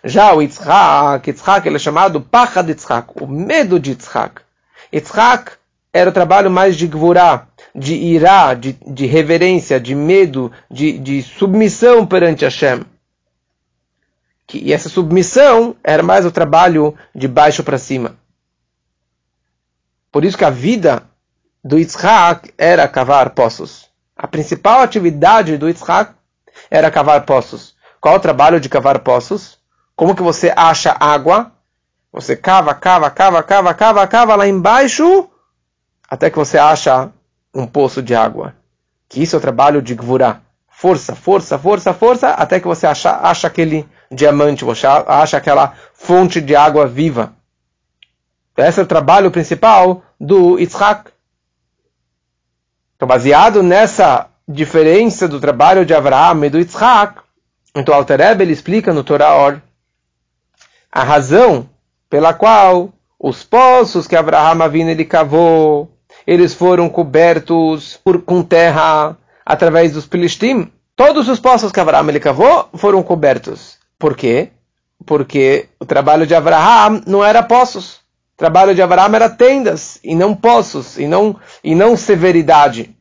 Já 0.03 0.35
o 0.35 0.43
Yitzhak, 0.43 1.31
Yitzhak 1.31 1.69
ele 1.69 1.77
é 1.77 1.79
chamado 1.79 2.21
Pachad 2.21 2.69
Yitzhak, 2.69 3.13
o 3.21 3.27
medo 3.27 3.79
de 3.79 3.91
Yitzhak. 3.91 4.41
Yitzhak 4.93 5.53
era 5.93 6.11
o 6.11 6.13
trabalho 6.13 6.51
mais 6.51 6.77
de 6.77 6.87
Gvurah, 6.89 7.47
de 7.75 7.95
irá, 7.95 8.55
de, 8.55 8.75
de 8.87 9.07
reverência, 9.07 9.81
de 9.81 9.95
medo, 9.95 10.53
de, 10.71 10.99
de 10.99 11.23
submissão 11.23 12.07
perante 12.07 12.45
Hashem. 12.45 12.83
Que, 14.47 14.59
e 14.59 14.73
essa 14.73 14.89
submissão 14.89 15.75
era 15.83 16.03
mais 16.03 16.27
o 16.27 16.31
trabalho 16.31 16.95
de 17.15 17.27
baixo 17.27 17.63
para 17.65 17.79
cima. 17.79 18.17
Por 20.11 20.25
isso 20.25 20.37
que 20.37 20.45
a 20.45 20.51
vida 20.51 21.05
do 21.65 21.79
Yitzhak 21.79 22.53
era 22.59 22.87
cavar 22.87 23.31
poços. 23.31 23.89
A 24.17 24.27
principal 24.27 24.81
atividade 24.81 25.57
do 25.57 25.69
Yitzhak 25.69 26.13
era 26.71 26.91
cavar 26.91 27.25
poços. 27.25 27.75
Qual 28.01 28.17
o 28.17 28.21
trabalho 28.21 28.61
de 28.61 28.69
cavar 28.69 28.99
poços? 28.99 29.59
Como 29.97 30.15
que 30.15 30.23
você 30.23 30.53
acha 30.55 30.97
água? 31.01 31.53
Você 32.13 32.37
cava, 32.37 32.75
cava, 32.75 33.11
cava, 33.11 33.43
cava, 33.43 33.75
cava, 33.75 34.07
cava 34.07 34.37
lá 34.37 34.47
embaixo 34.47 35.31
até 36.13 36.29
que 36.29 36.37
você 36.37 36.59
acha 36.59 37.11
um 37.55 37.67
poço 37.67 38.03
de 38.03 38.15
água. 38.15 38.55
Que 39.09 39.23
isso 39.23 39.37
é 39.37 39.39
o 39.39 39.43
trabalho 39.43 39.83
de 39.83 39.95
Gvurah. 39.95 40.41
Força, 40.69 41.15
força, 41.15 41.59
força, 41.59 41.95
força, 41.95 42.31
até 42.31 42.59
que 42.59 42.67
você 42.67 42.87
acha, 42.87 43.19
acha 43.23 43.47
aquele 43.47 43.87
diamante, 44.11 44.65
você 44.65 44.87
acha 44.87 45.37
aquela 45.37 45.75
fonte 45.95 46.41
de 46.41 46.57
água 46.57 46.87
viva. 46.87 47.35
Esse 48.57 48.81
é 48.81 48.83
o 48.83 48.87
trabalho 48.87 49.31
principal 49.31 50.03
do 50.21 50.59
Yitzhak. 50.59 51.11
Então, 52.97 53.07
baseado 53.07 53.63
nessa 53.63 54.29
diferença 54.49 55.29
do 55.29 55.41
trabalho 55.41 55.87
de 55.87 55.95
Abraham 55.95 56.47
e 56.47 56.51
do 56.51 56.59
Yitzhak, 56.59 57.21
então 57.75 57.95
Alter 57.95 58.21
Rebbe, 58.21 58.45
ele 58.45 58.53
explica 58.53 58.93
no 58.93 59.05
Torah 59.05 59.37
Or 59.37 59.61
a 60.91 61.03
razão 61.03 61.69
pela 62.11 62.35
qual 62.35 62.93
os 63.19 63.43
poços 63.43 64.07
que 64.07 64.15
Abraham 64.15 64.63
Avinu 64.63 64.91
ele 64.91 65.05
cavou, 65.05 65.92
eles 66.27 66.55
foram 66.55 66.89
cobertos 66.89 67.99
por, 68.05 68.23
com 68.23 68.43
terra 68.43 69.17
através 69.45 69.93
dos 69.93 70.05
Filistim. 70.05 70.71
Todos 70.95 71.29
os 71.29 71.41
poços 71.41 71.73
que 71.73 71.81
Abraham 71.81 72.09
ele 72.09 72.21
cavou 72.21 72.69
foram 72.75 73.03
cobertos. 73.03 73.79
Por 73.99 74.17
quê? 74.17 74.51
Porque 75.05 75.69
o 75.81 75.85
trabalho 75.85 76.27
de 76.27 76.35
Abraham 76.35 77.03
não 77.07 77.25
era 77.25 77.43
poços. 77.43 77.95
O 78.35 78.39
trabalho 78.39 78.75
de 78.75 78.83
Abraham 78.83 79.15
era 79.15 79.29
tendas 79.29 79.99
e 80.03 80.15
não 80.15 80.35
poços 80.35 80.99
e 80.99 81.07
não 81.07 81.37
e 81.63 81.75
não 81.75 81.97
severidade. 81.97 82.97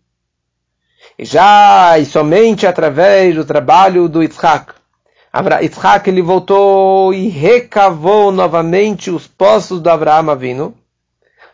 E 1.17 1.25
já 1.25 1.97
e 1.99 2.05
somente 2.05 2.65
através 2.65 3.35
do 3.35 3.45
trabalho 3.45 4.07
do 4.07 4.21
Yitzhak, 4.21 4.73
Yitzhak 5.61 6.09
ele 6.09 6.21
voltou 6.21 7.13
e 7.13 7.27
recavou 7.27 8.31
novamente 8.31 9.09
os 9.09 9.27
poços 9.27 9.79
do 9.79 9.89
Abraham 9.89 10.31
Avinu 10.31 10.75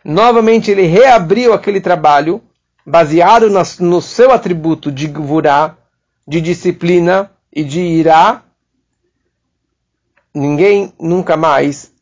novamente 0.08 0.70
ele 0.70 0.86
reabriu 0.86 1.52
aquele 1.52 1.82
trabalho, 1.82 2.42
baseado 2.84 3.50
no 3.80 4.00
seu 4.00 4.32
atributo 4.32 4.90
de 4.90 5.06
gvurá, 5.06 5.76
de 6.26 6.40
disciplina 6.40 7.30
e 7.52 7.62
de 7.62 7.80
irá. 7.80 8.42
Ninguém 10.34 10.94
nunca 10.98 11.36
mais 11.36 11.92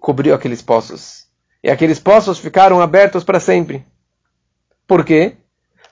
cobriu 0.00 0.34
aqueles 0.34 0.62
poços. 0.62 1.26
E 1.62 1.70
aqueles 1.70 1.98
poços 1.98 2.38
ficaram 2.38 2.80
abertos 2.80 3.22
para 3.22 3.38
sempre. 3.38 3.84
Por 4.86 5.04
quê? 5.04 5.34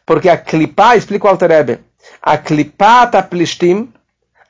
Porque 0.06 0.30
a 0.30 0.38
clipá, 0.38 0.96
explica 0.96 1.26
o 1.26 1.28
Alter 1.28 1.80
a 2.22 2.38
clipá 2.38 3.06
ta 3.06 3.22
plishtim, 3.22 3.92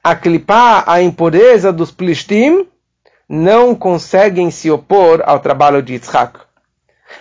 a 0.04 0.14
clipá, 0.14 0.84
a 0.86 1.02
impureza 1.02 1.72
dos 1.72 1.90
plishtim, 1.90 2.68
não 3.28 3.74
conseguem 3.74 4.52
se 4.52 4.70
opor 4.70 5.20
ao 5.26 5.40
trabalho 5.40 5.82
de 5.82 5.94
Yitzhak. 5.94 6.47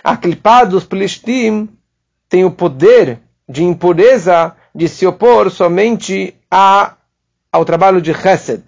A 0.02 0.16
clipá 0.16 0.64
dos 0.64 0.84
Plishtim 0.84 1.68
tem 2.28 2.44
o 2.44 2.50
poder 2.50 3.20
de 3.48 3.64
impureza 3.64 4.54
de 4.74 4.88
se 4.88 5.06
opor 5.06 5.50
somente 5.50 6.34
a, 6.50 6.94
ao 7.50 7.64
trabalho 7.64 8.00
de 8.00 8.12
Chesed, 8.14 8.62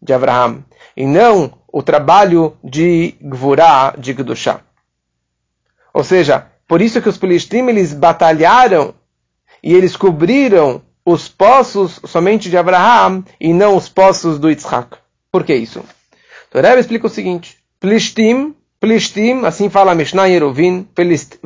de 0.00 0.12
Abraham, 0.12 0.64
e 0.96 1.06
não 1.06 1.52
o 1.72 1.82
trabalho 1.82 2.56
de 2.62 3.14
Gvurá, 3.20 3.94
de 3.98 4.12
Gdushá. 4.12 4.60
Ou 5.92 6.04
seja, 6.04 6.46
por 6.66 6.80
isso 6.80 7.02
que 7.02 7.08
os 7.08 7.18
Plishtim 7.18 7.68
eles 7.68 7.92
batalharam 7.92 8.94
e 9.62 9.74
eles 9.74 9.96
cobriram 9.96 10.82
os 11.04 11.28
poços 11.28 12.00
somente 12.06 12.48
de 12.48 12.56
Abraham 12.56 13.24
e 13.40 13.52
não 13.52 13.76
os 13.76 13.88
poços 13.88 14.38
do 14.38 14.48
Yitzhak. 14.48 14.96
Por 15.30 15.44
que 15.44 15.54
isso? 15.54 15.84
Então, 16.48 16.62
Rebbe 16.62 16.80
explica 16.80 17.06
o 17.06 17.10
seguinte: 17.10 17.58
Plishtim 17.78 18.54
Plishtim, 18.80 19.44
assim 19.44 19.68
fala 19.68 19.94
Mishnah 19.94 20.24
Yerovin, 20.24 20.88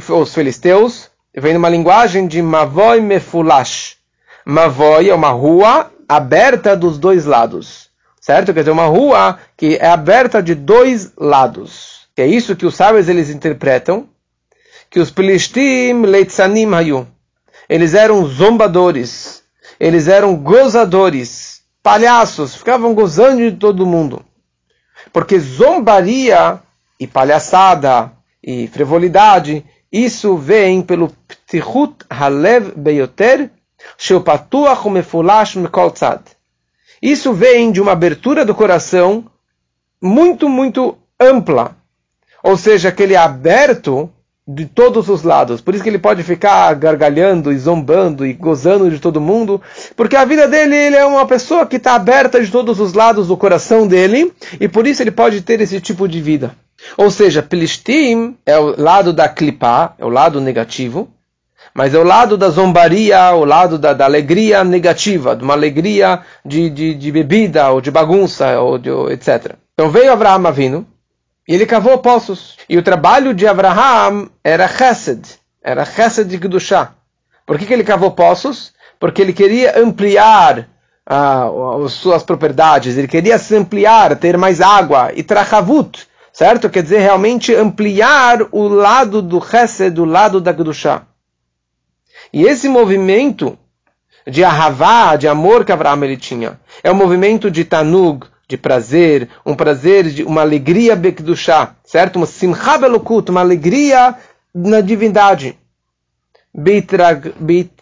os 0.08 0.32
filisteus, 0.32 1.10
vem 1.36 1.54
numa 1.54 1.68
linguagem 1.68 2.28
de 2.28 2.40
Mavoi 2.40 3.00
Mefulash. 3.00 3.96
Mavoi 4.46 5.10
é 5.10 5.14
uma 5.14 5.30
rua 5.30 5.90
aberta 6.08 6.76
dos 6.76 6.96
dois 6.96 7.24
lados. 7.24 7.90
Certo? 8.20 8.54
Quer 8.54 8.60
dizer, 8.60 8.70
uma 8.70 8.86
rua 8.86 9.40
que 9.56 9.74
é 9.76 9.88
aberta 9.88 10.40
de 10.40 10.54
dois 10.54 11.10
lados. 11.18 12.06
Que 12.14 12.22
é 12.22 12.26
isso 12.28 12.54
que 12.54 12.64
os 12.64 12.76
sábios 12.76 13.08
eles 13.08 13.28
interpretam. 13.30 14.08
Que 14.88 15.00
os 15.00 15.10
Plishtim 15.10 16.02
Leitzanim 16.06 16.72
Hayu. 16.72 17.04
Eles 17.68 17.94
eram 17.94 18.24
zombadores. 18.26 19.42
Eles 19.80 20.06
eram 20.06 20.36
gozadores. 20.36 21.62
Palhaços. 21.82 22.54
Ficavam 22.54 22.94
gozando 22.94 23.38
de 23.38 23.56
todo 23.56 23.84
mundo. 23.84 24.24
Porque 25.12 25.38
zombaria 25.40 26.60
e 26.98 27.06
palhaçada 27.06 28.12
e 28.42 28.66
frivolidade, 28.68 29.64
isso 29.92 30.36
vem 30.36 30.82
pelo 30.82 31.12
ptichut 31.28 32.04
halev 32.10 32.72
beyoter 32.76 33.50
sheupatuach 33.96 34.86
umefulash 34.86 35.56
mekol 35.56 35.90
tzad. 35.90 36.20
Isso 37.00 37.32
vem 37.32 37.70
de 37.70 37.80
uma 37.80 37.92
abertura 37.92 38.44
do 38.44 38.54
coração 38.54 39.24
muito, 40.00 40.48
muito 40.48 40.96
ampla. 41.20 41.76
Ou 42.42 42.56
seja, 42.56 42.88
aquele 42.88 43.16
aberto 43.16 44.10
de 44.46 44.66
todos 44.66 45.08
os 45.08 45.22
lados. 45.22 45.60
Por 45.60 45.74
isso 45.74 45.82
que 45.82 45.88
ele 45.88 45.98
pode 45.98 46.22
ficar 46.22 46.74
gargalhando 46.74 47.50
e 47.50 47.58
zombando 47.58 48.26
e 48.26 48.34
gozando 48.34 48.90
de 48.90 48.98
todo 48.98 49.20
mundo, 49.20 49.60
porque 49.96 50.16
a 50.16 50.24
vida 50.24 50.46
dele 50.46 50.76
ele 50.76 50.96
é 50.96 51.06
uma 51.06 51.26
pessoa 51.26 51.66
que 51.66 51.76
está 51.76 51.94
aberta 51.94 52.42
de 52.42 52.50
todos 52.50 52.78
os 52.78 52.92
lados 52.92 53.28
do 53.28 53.36
coração 53.36 53.86
dele, 53.86 54.32
e 54.60 54.68
por 54.68 54.86
isso 54.86 55.02
ele 55.02 55.10
pode 55.10 55.40
ter 55.40 55.60
esse 55.60 55.80
tipo 55.80 56.06
de 56.06 56.20
vida. 56.20 56.54
Ou 56.96 57.10
seja, 57.10 57.42
Plishtim 57.42 58.36
é 58.44 58.58
o 58.58 58.80
lado 58.80 59.12
da 59.12 59.28
clipá, 59.28 59.94
é 59.98 60.04
o 60.04 60.08
lado 60.08 60.40
negativo, 60.40 61.08
mas 61.74 61.94
é 61.94 61.98
o 61.98 62.04
lado 62.04 62.36
da 62.36 62.50
zombaria, 62.50 63.34
o 63.34 63.44
lado 63.44 63.78
da, 63.78 63.92
da 63.92 64.04
alegria 64.04 64.62
negativa, 64.62 65.34
de 65.34 65.42
uma 65.42 65.54
alegria 65.54 66.20
de, 66.44 66.70
de, 66.70 66.94
de, 66.94 67.12
bebida, 67.12 67.70
ou 67.70 67.80
de 67.80 67.90
bagunça, 67.90 68.60
ou 68.60 68.78
de, 68.78 68.90
etc. 69.10 69.56
Então 69.72 69.90
veio 69.90 70.12
Abraham 70.12 70.46
Avino, 70.46 70.86
e 71.48 71.54
ele 71.54 71.66
cavou 71.66 71.98
poços. 71.98 72.56
E 72.68 72.78
o 72.78 72.82
trabalho 72.82 73.34
de 73.34 73.46
Abraham 73.46 74.28
era 74.42 74.68
chesed, 74.68 75.22
era 75.62 75.84
chesed 75.84 76.28
de. 76.28 76.38
Por 77.46 77.58
que, 77.58 77.66
que 77.66 77.72
ele 77.72 77.84
cavou 77.84 78.12
poços? 78.12 78.72
Porque 78.98 79.20
ele 79.20 79.32
queria 79.32 79.78
ampliar 79.78 80.68
ah, 81.06 81.50
as 81.84 81.92
suas 81.92 82.22
propriedades, 82.22 82.96
ele 82.96 83.08
queria 83.08 83.36
se 83.36 83.54
ampliar, 83.56 84.16
ter 84.16 84.38
mais 84.38 84.60
água, 84.60 85.10
e 85.14 85.22
trachavut, 85.22 86.06
certo? 86.34 86.68
Quer 86.68 86.82
dizer, 86.82 86.98
realmente 86.98 87.54
ampliar 87.54 88.40
o 88.50 88.66
lado 88.68 89.22
do 89.22 89.40
Chesed, 89.40 89.94
do 89.94 90.04
lado 90.04 90.40
da 90.40 90.52
Kedushá. 90.52 91.06
E 92.32 92.42
esse 92.42 92.68
movimento 92.68 93.56
de 94.26 94.42
Ahavá, 94.42 95.14
de 95.16 95.28
amor 95.28 95.64
que 95.64 95.70
Abraão 95.70 96.02
ele 96.02 96.16
tinha, 96.16 96.58
é 96.82 96.90
um 96.90 96.94
movimento 96.94 97.50
de 97.50 97.64
Tanug, 97.64 98.26
de 98.48 98.56
prazer, 98.56 99.28
um 99.46 99.54
prazer, 99.54 100.10
de 100.10 100.24
uma 100.24 100.40
alegria 100.40 100.96
Bekdushá, 100.96 101.76
certo? 101.84 102.16
Uma 102.16 102.26
simcha 102.26 102.76
belokut, 102.76 103.30
uma 103.30 103.40
alegria 103.40 104.16
na 104.52 104.80
divindade. 104.80 105.56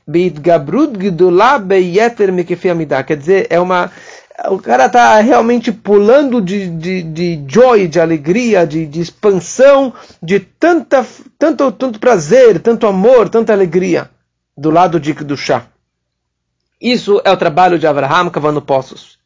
Beitgabrut 0.06 0.98
gdulá 0.98 1.58
beyeter 1.58 2.32
mekefiamidah. 2.32 3.02
Quer 3.02 3.16
dizer, 3.16 3.46
é 3.50 3.60
uma 3.60 3.90
o 4.50 4.58
cara 4.58 4.86
está 4.86 5.20
realmente 5.20 5.70
pulando 5.70 6.40
de, 6.40 6.68
de, 6.68 7.02
de 7.02 7.44
joy, 7.46 7.86
de 7.86 8.00
alegria, 8.00 8.66
de, 8.66 8.86
de 8.86 9.00
expansão, 9.00 9.92
de 10.22 10.40
tanta, 10.40 11.06
tanto, 11.38 11.70
tanto 11.72 12.00
prazer, 12.00 12.60
tanto 12.60 12.86
amor, 12.86 13.28
tanta 13.28 13.52
alegria 13.52 14.10
do 14.56 14.70
lado 14.70 14.98
de 14.98 15.12
do 15.12 15.36
chá. 15.36 15.66
Isso 16.80 17.20
é 17.24 17.30
o 17.30 17.36
trabalho 17.36 17.78
de 17.78 17.86
Abraham 17.86 18.30
cavando 18.30 18.60
poços. 18.60 19.18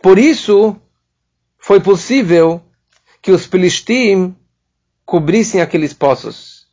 Por 0.00 0.18
isso, 0.18 0.74
foi 1.58 1.80
possível 1.80 2.62
que 3.20 3.30
os 3.30 3.44
Filistim 3.44 4.34
cobrissem 5.04 5.60
aqueles 5.60 5.92
poços. 5.92 6.66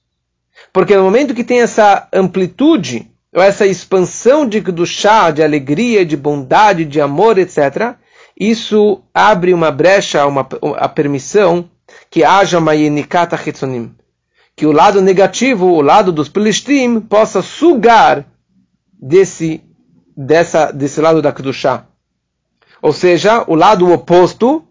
Porque 0.71 0.95
no 0.95 1.03
momento 1.03 1.33
que 1.33 1.43
tem 1.43 1.61
essa 1.61 2.07
amplitude, 2.13 3.11
ou 3.35 3.43
essa 3.43 3.67
expansão 3.67 4.47
de 4.47 4.63
chá, 4.85 5.29
de 5.29 5.43
alegria, 5.43 6.05
de 6.05 6.15
bondade, 6.15 6.85
de 6.85 7.01
amor, 7.01 7.37
etc., 7.37 7.95
isso 8.39 9.03
abre 9.13 9.53
uma 9.53 9.71
brecha, 9.71 10.25
uma, 10.25 10.47
a 10.77 10.87
permissão 10.87 11.69
que 12.09 12.23
haja 12.23 12.59
uma 12.59 12.73
yenikata 12.73 13.35
hitzonim. 13.35 13.93
Que 14.55 14.65
o 14.65 14.71
lado 14.71 15.01
negativo, 15.01 15.67
o 15.67 15.81
lado 15.81 16.13
dos 16.13 16.29
Pelishtim, 16.29 17.01
possa 17.01 17.41
sugar 17.41 18.25
desse, 18.93 19.61
dessa, 20.15 20.71
desse 20.71 21.01
lado 21.01 21.21
da 21.21 21.33
Kedushá. 21.33 21.85
Ou 22.81 22.93
seja, 22.93 23.43
o 23.47 23.55
lado 23.55 23.91
oposto, 23.91 24.65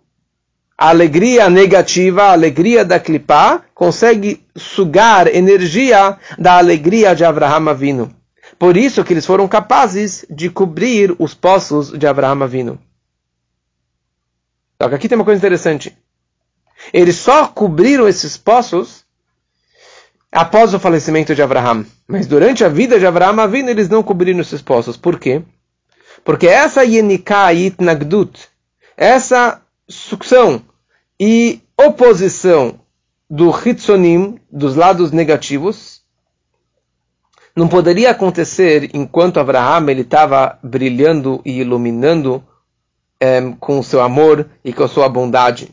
a 0.76 0.88
alegria 0.88 1.50
negativa, 1.50 2.24
a 2.24 2.32
alegria 2.32 2.82
da 2.82 2.98
Klipá, 2.98 3.62
consegue 3.74 4.42
sugar 4.56 5.26
energia 5.26 6.18
da 6.38 6.56
alegria 6.56 7.14
de 7.14 7.24
Abraham 7.24 7.68
Avino. 7.68 8.23
Por 8.58 8.76
isso 8.76 9.04
que 9.04 9.12
eles 9.12 9.26
foram 9.26 9.48
capazes 9.48 10.24
de 10.30 10.48
cobrir 10.48 11.14
os 11.18 11.34
poços 11.34 11.90
de 11.90 12.06
Abraham 12.06 12.44
Avino. 12.44 12.78
Só 14.80 14.88
que 14.88 14.94
aqui 14.94 15.08
tem 15.08 15.16
uma 15.16 15.24
coisa 15.24 15.38
interessante. 15.38 15.96
Eles 16.92 17.16
só 17.16 17.48
cobriram 17.48 18.06
esses 18.06 18.36
poços 18.36 19.04
após 20.30 20.74
o 20.74 20.80
falecimento 20.80 21.34
de 21.34 21.42
Abraham. 21.42 21.86
Mas 22.06 22.26
durante 22.26 22.64
a 22.64 22.68
vida 22.68 22.98
de 22.98 23.06
Abraham 23.06 23.42
Avino, 23.42 23.70
eles 23.70 23.88
não 23.88 24.02
cobriram 24.02 24.40
esses 24.40 24.60
poços. 24.60 24.96
Por 24.96 25.18
quê? 25.18 25.42
Porque 26.24 26.46
essa 26.46 26.84
Yenika 26.84 27.48
Nagdut, 27.78 28.48
essa 28.96 29.62
sucção 29.88 30.62
e 31.18 31.60
oposição 31.78 32.80
do 33.28 33.50
Hitzonim, 33.50 34.38
dos 34.50 34.76
lados 34.76 35.10
negativos, 35.10 36.03
não 37.56 37.68
poderia 37.68 38.10
acontecer 38.10 38.90
enquanto 38.94 39.38
Abraham 39.38 39.88
ele 39.90 40.00
estava 40.00 40.58
brilhando 40.62 41.40
e 41.44 41.60
iluminando 41.60 42.42
é, 43.20 43.40
com 43.60 43.78
o 43.78 43.84
seu 43.84 44.02
amor 44.02 44.48
e 44.64 44.72
com 44.72 44.82
a 44.82 44.88
sua 44.88 45.08
bondade. 45.08 45.72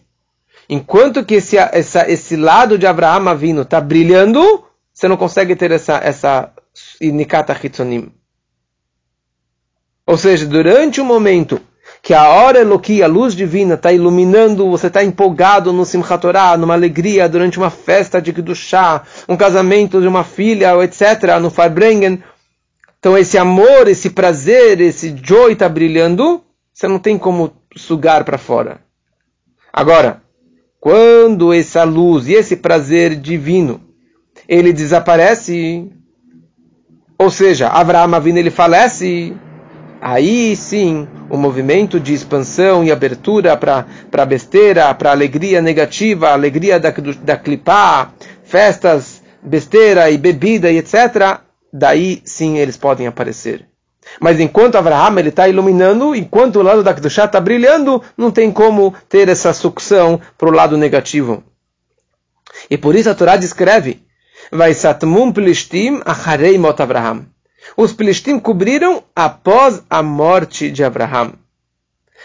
Enquanto 0.70 1.26
que 1.26 1.36
esse, 1.36 1.58
essa, 1.58 2.10
esse 2.10 2.36
lado 2.36 2.78
de 2.78 2.86
Abraham 2.86 3.36
vindo 3.36 3.64
está 3.64 3.82
brilhando, 3.82 4.64
você 4.94 5.08
não 5.08 5.18
consegue 5.18 5.56
ter 5.56 5.72
essa, 5.72 5.98
essa 5.98 6.54
Nikata 7.02 7.58
Hitzonim. 7.62 8.12
Ou 10.06 10.18
seja, 10.18 10.46
durante 10.46 11.02
o 11.02 11.06
momento 11.06 11.60
que 12.04 12.14
a 12.14 12.30
hora 12.30 12.60
Eloqui, 12.60 13.04
a 13.04 13.08
luz 13.08 13.36
divina, 13.36 13.76
está 13.76 13.94
iluminando, 13.94 14.70
você 14.70 14.88
está 14.88 15.04
empolgado 15.04 15.72
no 15.72 15.86
Simchat 15.86 16.20
Torah, 16.20 16.58
numa 16.58 16.74
alegria, 16.74 17.30
durante 17.30 17.60
uma 17.60 17.70
festa 17.70 18.20
de 18.20 18.34
Kedushá, 18.34 19.04
um 19.30 19.38
casamento 19.38 20.02
de 20.02 20.08
uma 20.08 20.24
filha, 20.24 20.74
etc., 20.84 21.40
no 21.40 21.52
Farbrengen. 21.52 22.24
Então 22.98 23.18
esse 23.18 23.38
amor, 23.38 23.88
esse 23.88 24.10
prazer, 24.10 24.82
esse 24.82 25.16
joy 25.22 25.54
está 25.54 25.70
brilhando, 25.70 26.44
você 26.74 26.88
não 26.88 26.98
tem 26.98 27.18
como 27.18 27.54
sugar 27.76 28.24
para 28.24 28.38
fora. 28.38 28.82
Agora, 29.72 30.24
quando 30.80 31.54
essa 31.54 31.84
luz 31.84 32.28
e 32.28 32.34
esse 32.34 32.58
prazer 32.58 33.16
divino, 33.16 33.80
ele 34.48 34.74
desaparece, 34.74 35.88
ou 37.18 37.30
seja, 37.30 37.68
Avraham 37.68 38.16
Avinu 38.16 38.40
ele 38.40 38.50
falece, 38.50 39.36
aí 40.02 40.56
sim 40.56 41.08
o 41.30 41.38
movimento 41.38 42.00
de 42.00 42.14
expansão 42.14 42.84
e 42.84 42.92
abertura 42.92 43.56
para 43.56 44.26
besteira, 44.26 44.94
para 44.96 45.12
alegria 45.12 45.62
negativa, 45.62 46.32
alegria 46.32 46.80
da, 46.80 46.90
da 46.90 47.38
clipá, 47.38 48.12
festas, 48.44 49.22
besteira 49.42 50.10
e 50.10 50.18
bebida 50.18 50.72
e 50.72 50.78
etc., 50.80 51.40
daí 51.72 52.22
sim 52.26 52.58
eles 52.58 52.76
podem 52.76 53.06
aparecer. 53.06 53.68
Mas 54.20 54.40
enquanto 54.40 54.76
Abraham 54.76 55.20
ele 55.20 55.30
está 55.30 55.48
iluminando, 55.48 56.16
enquanto 56.16 56.58
o 56.58 56.64
lado 56.64 56.84
da 56.84 56.94
Kedushá 56.94 57.26
está 57.26 57.40
brilhando, 57.40 58.04
não 58.18 58.32
tem 58.32 58.52
como 58.52 58.94
ter 59.08 59.30
essa 59.30 59.54
sucção 59.54 60.20
para 60.38 60.50
o 60.50 60.52
lado 60.52 60.76
negativo. 60.76 61.44
E 62.70 62.78
por 62.78 62.96
isso 62.96 63.10
a 63.10 63.16
Torá 63.16 63.38
descreve, 63.38 64.04
vai 64.52 64.74
satmum 64.74 65.32
plishtim 65.32 66.02
acharei 66.04 66.58
mot 66.58 66.82
Abraham. 66.82 67.28
Os 67.76 67.92
Filistim 67.92 68.40
cobriram 68.40 69.04
após 69.16 69.82
a 69.90 70.04
morte 70.04 70.70
de 70.70 70.84
Abraham. 70.84 71.34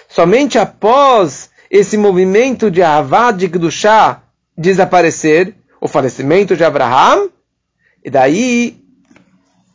Somente 0.08 0.58
após 0.58 1.50
esse 1.70 1.96
movimento 1.96 2.70
de 2.70 2.82
Avad 2.82 3.38
de 3.38 3.48
Kedushá 3.48 4.22
desaparecer, 4.56 5.54
o 5.80 5.88
falecimento 5.88 6.56
de 6.56 6.64
Abraham, 6.64 7.28
e 8.04 8.10
daí 8.10 8.80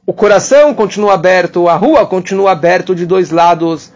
o 0.06 0.14
coração 0.14 0.74
continua 0.74 1.14
aberto, 1.14 1.68
a 1.68 1.76
rua 1.76 2.06
continua 2.06 2.52
aberto 2.52 2.96
de 2.96 3.06
dois 3.06 3.30
lados. 3.30 3.94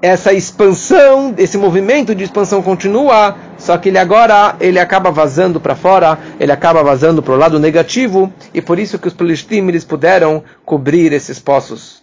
Essa 0.00 0.32
expansão, 0.32 1.34
esse 1.38 1.56
movimento 1.56 2.14
de 2.14 2.24
expansão 2.24 2.62
continua, 2.62 3.36
só 3.64 3.78
que 3.78 3.88
ele 3.88 3.98
agora 3.98 4.56
ele 4.60 4.78
acaba 4.78 5.10
vazando 5.10 5.58
para 5.58 5.74
fora, 5.74 6.18
ele 6.38 6.52
acaba 6.52 6.82
vazando 6.82 7.22
para 7.22 7.32
o 7.32 7.38
lado 7.38 7.58
negativo, 7.58 8.30
e 8.52 8.60
por 8.60 8.78
isso 8.78 8.98
que 8.98 9.08
os 9.08 9.14
palestinos 9.14 9.70
eles 9.70 9.84
puderam 9.84 10.44
cobrir 10.66 11.14
esses 11.14 11.38
poços. 11.38 12.02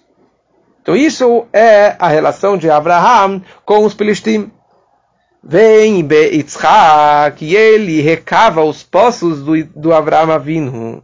Então 0.82 0.96
isso 0.96 1.46
é 1.54 1.96
a 2.00 2.08
relação 2.08 2.58
de 2.58 2.68
Abraham 2.68 3.44
com 3.64 3.86
os 3.86 3.94
palestinos. 3.94 4.50
Vem 5.44 6.00
Yitzhak, 6.00 7.46
e 7.46 7.56
ele 7.56 8.02
recava 8.02 8.64
os 8.64 8.82
poços 8.82 9.44
do, 9.44 9.64
do 9.66 9.94
Abraham 9.94 10.34
Avinu. 10.34 11.04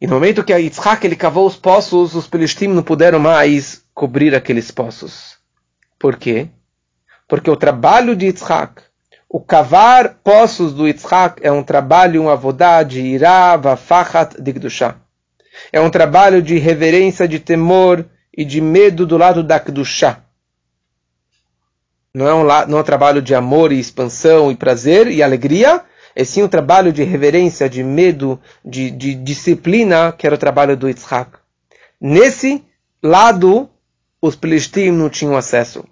E 0.00 0.06
no 0.06 0.14
momento 0.14 0.44
que 0.44 0.52
a 0.52 0.60
ele 0.60 1.16
cavou 1.16 1.46
os 1.46 1.56
poços, 1.56 2.14
os 2.14 2.26
palestinos 2.26 2.74
não 2.74 2.82
puderam 2.82 3.18
mais 3.18 3.82
cobrir 3.92 4.34
aqueles 4.34 4.70
poços. 4.70 5.36
Por 5.98 6.16
quê? 6.16 6.48
Porque 7.28 7.50
o 7.50 7.56
trabalho 7.56 8.16
de 8.16 8.26
Yitzhak, 8.26 8.82
o 9.28 9.38
cavar 9.38 10.14
poços 10.24 10.72
do 10.72 10.88
Yitzhak 10.88 11.40
é 11.42 11.52
um 11.52 11.62
trabalho, 11.62 12.22
um 12.22 12.30
avodá 12.30 12.82
de 12.82 13.02
irá, 13.02 13.54
vafachat 13.56 14.40
de 14.40 14.52
Kedushá. 14.54 14.96
É 15.70 15.78
um 15.78 15.90
trabalho 15.90 16.40
de 16.40 16.58
reverência, 16.58 17.28
de 17.28 17.38
temor 17.38 18.06
e 18.34 18.46
de 18.46 18.62
medo 18.62 19.06
do 19.06 19.18
lado 19.18 19.44
da 19.44 19.60
Kedushá. 19.60 20.24
Não 22.14 22.26
é, 22.26 22.34
um, 22.34 22.44
não 22.66 22.78
é 22.78 22.80
um 22.80 22.84
trabalho 22.84 23.20
de 23.20 23.34
amor 23.34 23.70
e 23.70 23.78
expansão 23.78 24.50
e 24.50 24.56
prazer 24.56 25.08
e 25.08 25.22
alegria, 25.22 25.82
é 26.16 26.24
sim 26.24 26.42
um 26.42 26.48
trabalho 26.48 26.90
de 26.92 27.04
reverência, 27.04 27.68
de 27.68 27.84
medo, 27.84 28.40
de, 28.64 28.90
de 28.90 29.14
disciplina, 29.14 30.10
que 30.12 30.26
era 30.26 30.34
o 30.34 30.38
trabalho 30.38 30.76
do 30.76 30.88
Yitzhak. 30.88 31.32
Nesse 32.00 32.64
lado, 33.02 33.68
os 34.20 34.34
Pelishtim 34.34 34.90
não 34.90 35.10
tinham 35.10 35.36
acesso. 35.36 35.84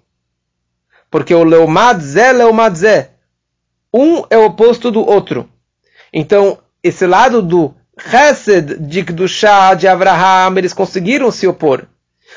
Porque 1.09 1.33
o 1.33 1.43
Leomad 1.43 2.01
Zé. 2.01 3.11
Um 3.93 4.23
é 4.29 4.37
o 4.37 4.45
oposto 4.45 4.91
do 4.91 5.07
outro. 5.07 5.49
Então, 6.13 6.57
esse 6.83 7.05
lado 7.05 7.41
do 7.41 7.73
Chesed 7.99 8.77
de 8.79 9.03
Kdushá, 9.03 9.73
de 9.73 9.87
Abraham, 9.87 10.57
eles 10.57 10.73
conseguiram 10.73 11.31
se 11.31 11.47
opor. 11.47 11.87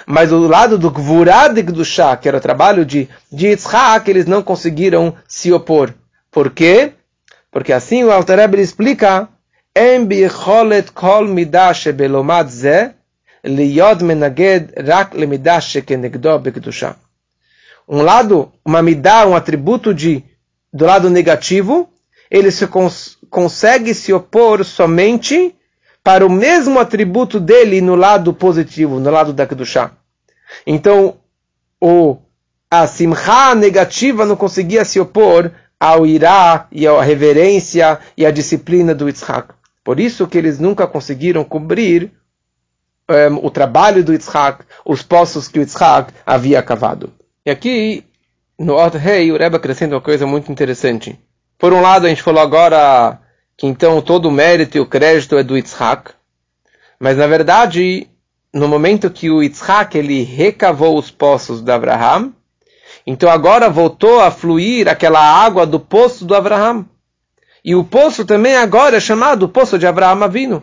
Mas 0.07 0.33
o 0.33 0.47
lado 0.47 0.79
do 0.79 0.91
Gvurá 0.91 1.49
de 1.49 1.63
Kdushá, 1.63 2.17
que 2.17 2.29
era 2.29 2.39
o 2.39 2.41
trabalho 2.41 2.85
de, 2.85 3.09
de 3.31 3.49
Yitzhak, 3.49 4.09
eles 4.09 4.27
não 4.27 4.43
conseguiram 4.43 5.15
se 5.29 5.53
opor. 5.53 5.93
Por 6.31 6.51
quê? 6.51 6.93
Porque 7.51 7.73
assim 7.73 8.05
o 8.05 8.13
Alter 8.13 8.39
Rebbe 8.39 8.61
explica 8.61 9.29
em 9.75 10.05
bicholet 10.05 10.93
kol 10.93 11.27
midah 11.27 11.75
shebelomad 11.75 12.49
ze 12.49 12.91
liyod 13.45 14.03
menaged 14.05 14.73
rak 14.89 15.15
lemidah 15.15 15.61
shekenegdo 15.61 16.39
bekdusha. 16.39 16.97
Um 17.93 18.03
lado, 18.03 18.53
uma 18.65 18.81
midah, 18.81 19.27
um 19.27 19.35
atributo 19.35 19.93
de 19.93 20.25
do 20.73 20.87
lado 20.87 21.11
negativo, 21.11 21.89
ele 22.31 22.53
se 22.53 22.65
cons 22.69 23.19
consegue 23.29 23.93
se 23.95 24.13
opor 24.13 24.65
somente 24.65 25.57
para 26.03 26.25
o 26.25 26.31
mesmo 26.31 26.79
atributo 26.79 27.41
dele 27.41 27.81
no 27.81 27.97
lado 27.97 28.33
positivo, 28.33 29.01
no 29.01 29.11
lado 29.11 29.33
da 29.33 29.45
Kedushá. 29.45 29.91
Então, 30.65 31.17
o, 31.81 32.17
a 32.71 32.87
simcha 32.87 33.57
negativa 33.57 34.25
não 34.25 34.37
conseguia 34.37 34.85
se 34.85 35.01
opor 35.01 35.51
ao 35.79 36.07
irá 36.07 36.69
e 36.71 36.87
à 36.87 37.03
reverência 37.03 37.99
e 38.17 38.25
à 38.25 38.31
disciplina 38.31 38.95
do 38.95 39.09
Yitzhak. 39.09 39.53
Por 39.83 39.99
isso 39.99 40.29
que 40.29 40.39
eles 40.39 40.61
nunca 40.61 40.87
conseguiram 40.87 41.43
cobrir 41.43 42.13
um, 43.09 43.47
o 43.47 43.51
trabalho 43.51 44.05
do 44.05 44.13
Yitzhak, 44.13 44.65
os 44.85 45.03
poços 45.03 45.49
que 45.49 45.59
o 45.59 45.63
Yitzhak 45.63 46.13
havia 46.25 46.63
cavado. 46.63 47.13
E 47.51 47.53
aqui, 47.53 48.05
no 48.57 48.77
Ot 48.77 48.97
Rei, 48.97 49.33
o 49.33 49.37
Rebbe 49.37 49.57
acrescenta 49.57 49.97
uma 49.97 50.01
coisa 50.01 50.25
muito 50.25 50.53
interessante. 50.53 51.19
Por 51.59 51.73
um 51.73 51.81
lado, 51.81 52.07
a 52.07 52.09
gente 52.09 52.23
falou 52.23 52.41
agora 52.41 53.19
que 53.57 53.67
então 53.67 54.01
todo 54.01 54.27
o 54.27 54.31
mérito 54.31 54.77
e 54.77 54.81
o 54.81 54.87
crédito 54.87 55.37
é 55.37 55.43
do 55.43 55.57
Yitzhak, 55.57 56.13
mas 57.01 57.17
na 57.17 57.27
verdade, 57.27 58.07
no 58.55 58.69
momento 58.69 59.11
que 59.11 59.29
o 59.29 59.43
Yitzhak 59.43 59.99
ele 59.99 60.23
recavou 60.23 60.97
os 60.97 61.11
poços 61.11 61.61
de 61.61 61.73
Abraham, 61.73 62.33
então 63.05 63.29
agora 63.29 63.69
voltou 63.69 64.21
a 64.21 64.31
fluir 64.31 64.87
aquela 64.87 65.21
água 65.21 65.67
do 65.67 65.81
poço 65.81 66.25
do 66.25 66.37
Abraham. 66.37 66.87
E 67.65 67.75
o 67.75 67.83
poço 67.83 68.25
também 68.25 68.55
agora 68.55 68.99
é 68.99 69.01
chamado 69.01 69.49
poço 69.49 69.77
de 69.77 69.89
Abraham 69.89 70.23
Avino. 70.23 70.63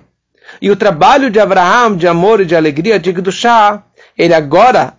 E 0.62 0.72
o 0.72 0.78
trabalho 0.78 1.30
de 1.30 1.38
Abraham, 1.38 1.98
de 1.98 2.08
amor 2.08 2.40
e 2.40 2.46
de 2.46 2.56
alegria, 2.56 2.98
de 2.98 3.12
Gdushá, 3.12 3.84
ele 4.18 4.34
agora 4.34 4.97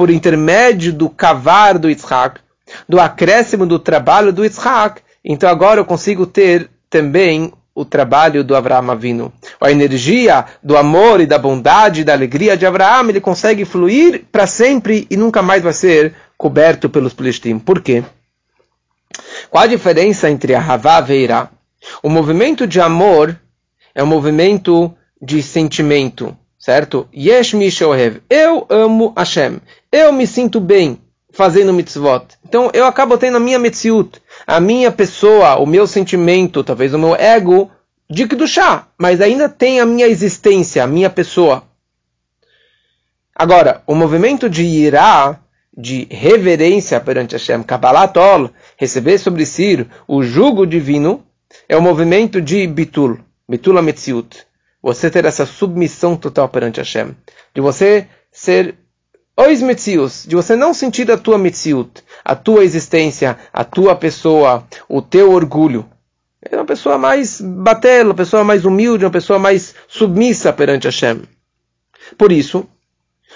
por 0.00 0.08
intermédio 0.08 0.94
do 0.94 1.10
cavar 1.10 1.78
do 1.78 1.86
Yitzhak, 1.86 2.40
do 2.88 2.98
acréscimo 2.98 3.66
do 3.66 3.78
trabalho 3.78 4.32
do 4.32 4.42
Yitzhak, 4.42 5.02
então 5.22 5.46
agora 5.46 5.78
eu 5.78 5.84
consigo 5.84 6.24
ter 6.24 6.70
também 6.88 7.52
o 7.74 7.84
trabalho 7.84 8.42
do 8.42 8.56
Abraão 8.56 8.90
Avinu. 8.90 9.30
A 9.60 9.70
energia 9.70 10.46
do 10.62 10.74
amor 10.74 11.20
e 11.20 11.26
da 11.26 11.36
bondade 11.36 12.00
e 12.00 12.04
da 12.04 12.14
alegria 12.14 12.56
de 12.56 12.64
Abraão, 12.64 13.10
ele 13.10 13.20
consegue 13.20 13.66
fluir 13.66 14.24
para 14.32 14.46
sempre 14.46 15.06
e 15.10 15.18
nunca 15.18 15.42
mais 15.42 15.62
vai 15.62 15.74
ser 15.74 16.14
coberto 16.34 16.88
pelos 16.88 17.12
Plishtim. 17.12 17.58
Por 17.58 17.82
quê? 17.82 18.02
Qual 19.50 19.64
a 19.64 19.66
diferença 19.66 20.30
entre 20.30 20.54
a 20.54 20.62
Havá 20.62 21.04
e 21.10 21.24
Irá? 21.24 21.50
O 22.02 22.08
movimento 22.08 22.66
de 22.66 22.80
amor 22.80 23.38
é 23.94 24.02
um 24.02 24.06
movimento 24.06 24.94
de 25.20 25.42
sentimento, 25.42 26.34
certo? 26.60 27.08
Yesh 27.12 27.54
mi 27.54 27.68
Eu 28.28 28.66
amo 28.68 29.14
Hashem. 29.16 29.60
Eu 29.90 30.12
me 30.12 30.26
sinto 30.26 30.60
bem 30.60 31.00
fazendo 31.32 31.72
mitzvot. 31.72 32.26
Então 32.46 32.70
eu 32.74 32.84
acabo 32.84 33.16
tendo 33.16 33.38
a 33.38 33.40
minha 33.40 33.58
mitziut, 33.58 34.20
a 34.46 34.60
minha 34.60 34.92
pessoa, 34.92 35.56
o 35.56 35.66
meu 35.66 35.86
sentimento, 35.86 36.62
talvez 36.62 36.92
o 36.92 36.98
meu 36.98 37.16
ego 37.16 37.70
de 38.08 38.28
chá, 38.46 38.88
mas 38.98 39.20
ainda 39.20 39.48
tem 39.48 39.80
a 39.80 39.86
minha 39.86 40.06
existência, 40.06 40.82
a 40.84 40.86
minha 40.86 41.08
pessoa. 41.08 41.62
Agora, 43.34 43.82
o 43.86 43.94
movimento 43.94 44.50
de 44.50 44.64
irá, 44.64 45.38
de 45.74 46.06
reverência 46.10 47.00
perante 47.00 47.36
Hashem, 47.36 47.62
Kabbalatol, 47.62 48.50
receber 48.76 49.16
sobre 49.18 49.46
si 49.46 49.86
o 50.06 50.22
jugo 50.22 50.66
divino, 50.66 51.24
é 51.68 51.76
o 51.76 51.80
movimento 51.80 52.40
de 52.40 52.66
bitul, 52.66 53.18
bitul 53.48 53.78
ametziut. 53.78 54.44
Você 54.82 55.10
ter 55.10 55.24
essa 55.24 55.44
submissão 55.44 56.16
total 56.16 56.48
perante 56.48 56.78
Hashem. 56.78 57.14
De 57.54 57.60
você 57.60 58.06
ser 58.32 58.76
ois 59.36 59.62
metzius, 59.62 60.24
de 60.26 60.36
você 60.36 60.54
não 60.54 60.74
sentir 60.74 61.10
a 61.10 61.16
tua 61.16 61.38
metziut, 61.38 62.02
a 62.24 62.34
tua 62.34 62.64
existência, 62.64 63.38
a 63.52 63.64
tua 63.64 63.94
pessoa, 63.96 64.66
o 64.88 65.00
teu 65.00 65.32
orgulho. 65.32 65.88
É 66.42 66.56
uma 66.56 66.64
pessoa 66.64 66.96
mais 66.96 67.40
batela, 67.40 68.10
uma 68.10 68.14
pessoa 68.14 68.42
mais 68.42 68.64
humilde, 68.64 69.04
uma 69.04 69.10
pessoa 69.10 69.38
mais 69.38 69.74
submissa 69.88 70.52
perante 70.52 70.86
Hashem. 70.86 71.22
Por 72.16 72.32
isso, 72.32 72.66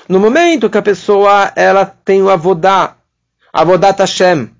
no 0.09 0.18
momento 0.18 0.70
que 0.70 0.78
a 0.78 0.83
pessoa 0.83 1.52
ela 1.54 1.85
tem 1.85 2.22
o 2.22 2.30
avodá, 2.30 2.96
avodat 3.52 4.00
Hashem, 4.00 4.50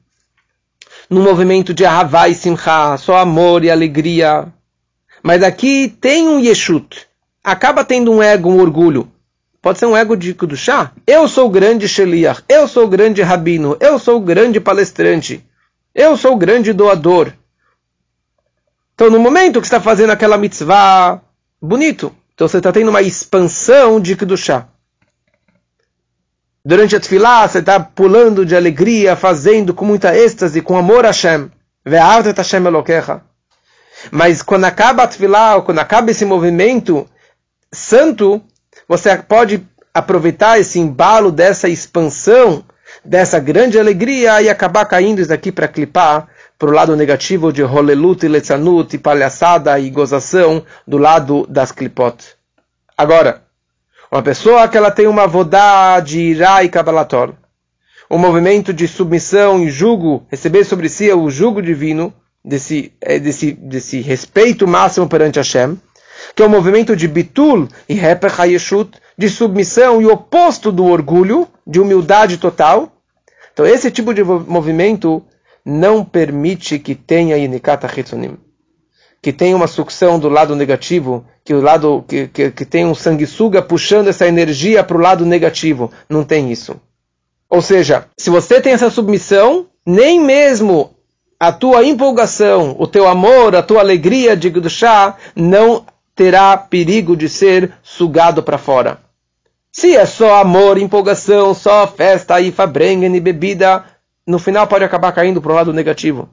no 1.09 1.23
movimento 1.23 1.75
de 1.75 1.85
Ahavá 1.85 2.33
Simcha, 2.33 2.97
só 2.97 3.17
amor 3.19 3.65
e 3.65 3.71
alegria. 3.71 4.47
Mas 5.25 5.43
aqui 5.43 5.89
tem 5.89 6.29
um 6.29 6.39
Yeshut. 6.39 7.09
Acaba 7.43 7.83
tendo 7.83 8.13
um 8.13 8.23
ego, 8.23 8.51
um 8.51 8.61
orgulho. 8.61 9.11
Pode 9.63 9.79
ser 9.79 9.87
um 9.87 9.97
ego 9.97 10.15
de 10.15 10.37
chá. 10.55 10.93
Eu 11.07 11.27
sou 11.27 11.47
o 11.47 11.51
grande 11.51 11.89
Sheliach. 11.89 12.43
Eu 12.47 12.69
sou 12.69 12.85
o 12.85 12.89
grande 12.89 13.23
rabino. 13.23 13.75
Eu 13.81 13.99
sou 13.99 14.19
o 14.19 14.21
grande 14.21 14.61
palestrante. 14.61 15.43
Eu 15.95 16.19
sou 16.19 16.35
o 16.35 16.37
grande 16.37 16.75
doador. 16.75 17.33
Então, 18.95 19.09
no 19.09 19.19
momento 19.19 19.63
que 19.63 19.67
está 19.67 19.81
fazendo 19.81 20.11
aquela 20.11 20.37
mitzvah, 20.37 21.23
bonito. 21.61 22.15
Então, 22.35 22.47
você 22.47 22.59
está 22.59 22.71
tendo 22.71 22.91
uma 22.91 23.01
expansão 23.01 23.99
de 23.99 24.15
chá. 24.37 24.69
Durante 26.63 26.97
a 26.97 27.01
tefilá, 27.01 27.49
você 27.49 27.61
está 27.61 27.81
pulando 27.81 28.45
de 28.45 28.55
alegria, 28.55 29.17
fazendo 29.17 29.73
com 29.73 29.87
muita 29.87 30.15
êxtase, 30.15 30.61
com 30.61 30.77
amor 30.77 31.07
a 31.07 31.09
Hashem. 31.09 31.51
Ve'artet 31.83 32.37
Hashem 32.37 32.67
Elokecha. 32.67 33.23
Mas 34.11 34.43
quando 34.43 34.65
acaba 34.65 35.03
a 35.03 35.07
tefilá, 35.07 35.61
quando 35.63 35.79
acaba 35.79 36.11
esse 36.11 36.25
movimento 36.25 37.07
santo, 37.73 38.43
você 38.89 39.17
pode 39.17 39.67
aproveitar 39.93 40.59
esse 40.59 40.79
embalo 40.79 41.31
dessa 41.31 41.69
expansão, 41.69 42.65
dessa 43.05 43.39
grande 43.39 43.79
alegria 43.79 44.43
e 44.43 44.49
acabar 44.49 44.85
caindo 44.87 45.21
isso 45.21 45.29
daqui 45.29 45.53
para 45.53 45.69
clipar 45.69 46.29
para 46.59 46.71
o 46.71 46.73
lado 46.73 46.97
negativo 46.97 47.53
de 47.53 47.63
rolelut 47.63 48.25
e 48.25 48.29
letzanut 48.29 48.95
e 48.95 48.99
palhaçada 48.99 49.79
e 49.79 49.91
gozação 49.91 50.65
do 50.87 50.99
lado 50.99 51.47
das 51.49 51.73
clipot. 51.73 52.17
Agora, 52.97 53.43
uma 54.11 54.23
pessoa 54.23 54.69
que 54.69 54.77
ela 54.77 54.91
tem 54.91 55.07
uma 55.07 55.27
vodá 55.27 55.99
de 56.01 56.21
irá 56.21 56.63
e 56.63 56.69
kabalator, 56.69 57.35
um 58.11 58.19
movimento 58.19 58.73
de 58.73 58.87
submissão 58.87 59.61
e 59.61 59.71
jugo, 59.71 60.27
receber 60.31 60.65
sobre 60.65 60.89
si 60.89 61.13
o 61.13 61.29
jugo 61.29 61.61
divino, 61.61 62.15
desse, 62.45 62.93
é, 63.01 63.19
desse, 63.19 63.53
desse 63.53 64.01
respeito 64.01 64.67
máximo 64.67 65.09
perante 65.09 65.39
Hashem, 65.39 65.79
que 66.35 66.43
é 66.43 66.47
o 66.47 66.49
um 66.49 66.53
movimento 66.53 66.95
de 66.95 67.09
bitul 67.09 67.69
e 67.89 67.99
heper 67.99 68.41
hayeshut, 68.41 68.91
de 69.17 69.29
submissão 69.29 70.03
e 70.03 70.07
oposto 70.07 70.71
do 70.71 70.85
orgulho, 70.85 71.49
de 71.67 71.81
humildade 71.81 72.37
total. 72.39 72.93
Então 73.53 73.65
esse 73.65 73.91
tipo 73.91 74.13
de 74.13 74.23
movimento 74.25 75.23
não 75.65 76.05
permite 76.05 76.79
que 76.79 76.95
tenha 76.95 77.37
inikata 77.37 77.87
hitzunim 77.87 78.37
que 79.25 79.33
tem 79.33 79.55
uma 79.55 79.67
sucção 79.67 80.19
do 80.19 80.29
lado 80.29 80.55
negativo, 80.55 81.25
que 81.43 81.55
o 81.55 81.61
lado 81.63 82.05
que, 82.07 82.29
que, 82.29 82.51
que 82.51 82.65
tem 82.67 82.85
um 82.85 82.95
sanguessuga 82.95 83.63
puxando 83.63 84.09
essa 84.09 84.29
energia 84.29 84.85
para 84.85 84.99
o 84.99 85.01
lado 85.01 85.25
negativo. 85.25 85.91
Não 86.11 86.23
tem 86.23 86.53
isso. 86.53 86.79
Ou 87.49 87.63
seja, 87.63 88.05
se 88.19 88.29
você 88.29 88.61
tem 88.61 88.75
essa 88.75 88.91
submissão, 88.91 89.67
nem 89.87 90.21
mesmo 90.21 90.94
a 91.39 91.53
tua 91.53 91.85
empolgação, 91.85 92.77
o 92.79 92.87
teu 92.87 93.07
amor, 93.07 93.55
a 93.55 93.63
tua 93.63 93.81
alegria 93.81 94.37
de 94.37 94.71
chá 94.71 95.17
não 95.35 95.85
terá 96.15 96.57
perigo 96.57 97.17
de 97.17 97.29
ser 97.29 97.73
sugado 97.83 98.43
para 98.43 98.59
fora. 98.59 99.01
Se 99.73 99.97
é 99.97 100.07
só 100.07 100.37
amor, 100.37 100.79
empolgação, 100.79 101.53
só 101.53 101.87
festa 101.87 102.41
e 102.41 102.53
fabrengen 102.53 103.15
e 103.17 103.21
bebida, 103.21 103.85
no 104.27 104.39
final 104.39 104.67
pode 104.67 104.85
acabar 104.85 105.13
caindo 105.13 105.43
para 105.43 105.53
o 105.53 105.55
lado 105.55 105.73
negativo. 105.73 106.29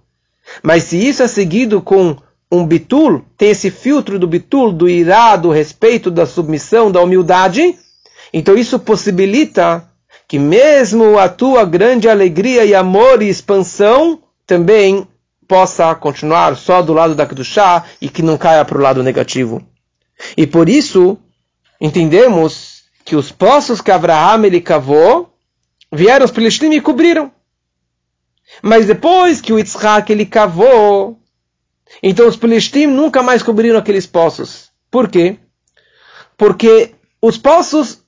Mas 0.62 0.84
se 0.84 0.98
isso 0.98 1.24
é 1.24 1.28
seguido 1.28 1.82
com 1.82 2.16
um 2.52 2.66
bitul, 2.66 3.24
tem 3.38 3.50
esse 3.50 3.72
filtro 3.72 4.20
do 4.20 4.28
bitul, 4.28 4.72
do 4.72 4.88
irá, 4.88 5.36
do 5.36 5.50
respeito, 5.50 6.12
da 6.12 6.26
submissão, 6.26 6.92
da 6.92 7.02
humildade, 7.02 7.76
então 8.32 8.56
isso 8.56 8.78
possibilita 8.78 9.90
que 10.28 10.38
mesmo 10.38 11.18
a 11.18 11.28
tua 11.28 11.66
grande 11.66 12.08
alegria 12.08 12.64
e 12.64 12.76
amor 12.76 13.22
e 13.22 13.30
expansão 13.30 14.20
também 14.52 15.08
possa 15.48 15.96
continuar 15.96 16.58
só 16.58 16.82
do 16.82 16.92
lado 16.92 17.16
da 17.16 17.26
Kedushá 17.26 17.86
e 18.02 18.10
que 18.10 18.22
não 18.22 18.38
caia 18.38 18.66
para 18.66 18.78
o 18.78 18.82
lado 18.82 19.02
negativo. 19.02 19.66
E 20.36 20.46
por 20.46 20.68
isso, 20.68 21.18
entendemos 21.80 22.84
que 23.06 23.16
os 23.16 23.32
poços 23.32 23.80
que 23.80 23.92
Abraham 23.92 24.46
ele 24.46 24.60
cavou, 24.60 25.34
vieram 25.90 26.26
os 26.26 26.32
Pelishtim 26.32 26.72
e 26.72 26.82
cobriram. 26.82 27.32
Mas 28.62 28.88
depois 28.88 29.40
que 29.40 29.54
o 29.54 29.58
Yitzhak 29.58 30.12
ele 30.12 30.26
cavou, 30.26 31.18
então 32.04 32.28
os 32.28 32.36
Pelishtim 32.36 32.88
nunca 32.88 33.24
mais 33.24 33.42
cobriram 33.42 33.80
aqueles 33.80 34.06
poços. 34.06 34.70
Por 34.92 35.08
quê? 35.08 35.40
Porque 36.36 36.94
os 37.22 37.38
poços, 37.38 38.04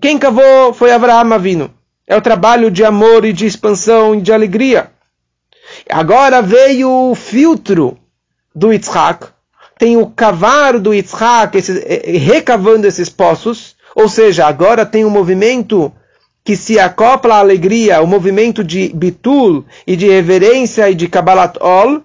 quem 0.00 0.16
cavou 0.16 0.72
foi 0.72 0.92
Abraão 0.92 1.32
Avino. 1.32 1.74
É 2.06 2.16
o 2.16 2.22
trabalho 2.22 2.70
de 2.70 2.84
amor 2.84 3.24
e 3.24 3.32
de 3.32 3.46
expansão 3.46 4.14
e 4.14 4.20
de 4.20 4.32
alegria. 4.32 4.92
Agora 5.90 6.42
veio 6.42 6.90
o 6.90 7.14
filtro 7.14 7.98
do 8.54 8.72
Yitzhak. 8.72 9.28
Tem 9.78 9.96
o 9.96 10.06
cavar 10.06 10.78
do 10.78 10.92
Yitzhak, 10.92 11.56
esse, 11.56 11.78
eh, 11.78 12.02
eh, 12.04 12.18
recavando 12.18 12.86
esses 12.86 13.08
poços. 13.08 13.76
Ou 13.94 14.08
seja, 14.08 14.46
agora 14.46 14.84
tem 14.84 15.04
um 15.04 15.10
movimento 15.10 15.92
que 16.44 16.56
se 16.56 16.78
acopla 16.78 17.36
à 17.36 17.38
alegria, 17.38 18.00
o 18.00 18.06
movimento 18.06 18.64
de 18.64 18.88
bitul 18.94 19.64
e 19.86 19.96
de 19.96 20.08
reverência 20.08 20.88
e 20.90 20.94
de 20.94 21.06
kabbalat 21.06 21.58
ol, 21.60 22.02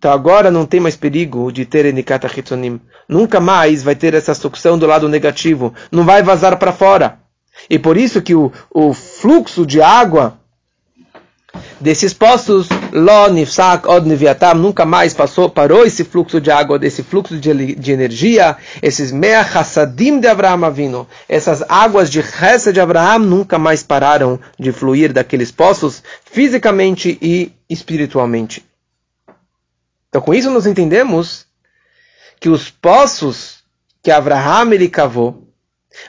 então 0.00 0.10
agora 0.12 0.50
não 0.50 0.64
tem 0.64 0.80
mais 0.80 0.96
perigo 0.96 1.52
de 1.52 1.66
ter 1.66 1.84
enikata 1.84 2.26
hitzonim. 2.26 2.80
Nunca 3.06 3.38
mais 3.38 3.82
vai 3.82 3.94
ter 3.94 4.14
essa 4.14 4.34
sucção 4.34 4.78
do 4.78 4.86
lado 4.86 5.10
negativo. 5.10 5.74
Não 5.92 6.04
vai 6.04 6.22
vazar 6.22 6.58
para 6.58 6.72
fora. 6.72 7.18
E 7.68 7.78
por 7.78 7.98
isso 7.98 8.22
que 8.22 8.34
o, 8.34 8.50
o 8.74 8.94
fluxo 8.94 9.66
de 9.66 9.82
água 9.82 10.38
desses 11.78 12.14
poços, 12.14 12.66
Lo, 12.92 13.28
Nifsak, 13.28 13.88
Od, 13.88 14.06
Neviatam, 14.06 14.54
nunca 14.54 14.84
mais 14.84 15.14
passou, 15.14 15.48
parou 15.48 15.84
esse 15.84 16.04
fluxo 16.04 16.40
de 16.40 16.50
água, 16.50 16.78
desse 16.78 17.02
fluxo 17.02 17.38
de, 17.38 17.74
de 17.74 17.92
energia, 17.92 18.56
esses 18.82 19.12
Mea 19.12 19.40
Hassadim 19.40 20.20
de 20.20 20.26
Abraham 20.26 20.66
Avino, 20.66 21.08
essas 21.28 21.62
águas 21.68 22.10
de 22.10 22.20
Hesed 22.20 22.72
de 22.74 22.80
Abraham 22.80 23.20
nunca 23.20 23.58
mais 23.58 23.82
pararam 23.82 24.38
de 24.58 24.72
fluir 24.72 25.12
daqueles 25.12 25.50
poços, 25.50 26.02
fisicamente 26.24 27.18
e 27.20 27.52
espiritualmente. 27.68 28.64
Então, 30.08 30.20
com 30.20 30.34
isso, 30.34 30.50
nós 30.50 30.66
entendemos 30.66 31.46
que 32.40 32.48
os 32.48 32.70
poços 32.70 33.60
que 34.02 34.10
Abraham 34.10 34.72
ele 34.72 34.88
cavou, 34.88 35.39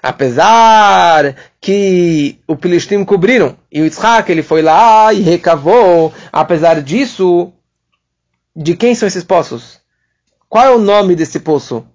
apesar 0.01 1.35
que 1.59 2.39
o 2.47 2.55
Filistim 2.55 3.03
cobriram 3.03 3.57
e 3.71 3.81
o 3.81 3.85
Isaac 3.85 4.31
ele 4.31 4.43
foi 4.43 4.61
lá 4.61 5.13
e 5.13 5.21
recavou, 5.21 6.13
apesar 6.31 6.81
disso, 6.81 7.51
de 8.55 8.75
quem 8.75 8.93
são 8.93 9.07
esses 9.07 9.23
poços? 9.23 9.79
Qual 10.49 10.65
é 10.65 10.69
o 10.69 10.79
nome 10.79 11.15
desse 11.15 11.39
poço? 11.39 11.85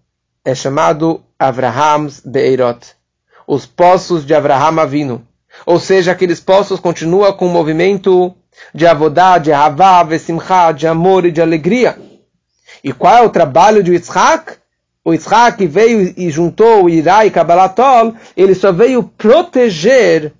É 0.44 0.54
chamado 0.54 1.22
Abraham's 1.38 2.20
Beirot, 2.24 2.94
os 3.46 3.66
poços 3.66 4.24
de 4.24 4.34
Abraham 4.34 4.80
Avino. 4.80 5.26
Ou 5.64 5.78
seja, 5.78 6.12
aqueles 6.12 6.40
poços 6.40 6.80
continuam 6.80 7.32
com 7.32 7.46
o 7.46 7.50
movimento 7.50 8.34
de 8.74 8.86
avodá, 8.86 9.38
de 9.38 9.52
havá, 9.52 10.02
vesimchá, 10.02 10.72
de 10.72 10.86
amor 10.86 11.26
e 11.26 11.32
de 11.32 11.40
alegria. 11.40 11.98
E 12.82 12.92
qual 12.92 13.16
é 13.16 13.22
o 13.22 13.30
trabalho 13.30 13.82
de 13.82 13.92
Yitzhak? 13.92 14.54
O 15.06 15.12
Yitzhak 15.12 15.64
veio 15.68 16.12
e 16.16 16.28
juntou 16.30 16.82
o 16.82 16.90
Irá 16.90 17.24
e 17.24 17.30
Kabbalatol, 17.30 18.16
ele 18.36 18.56
só 18.56 18.72
veio 18.72 19.04
proteger 19.04 20.32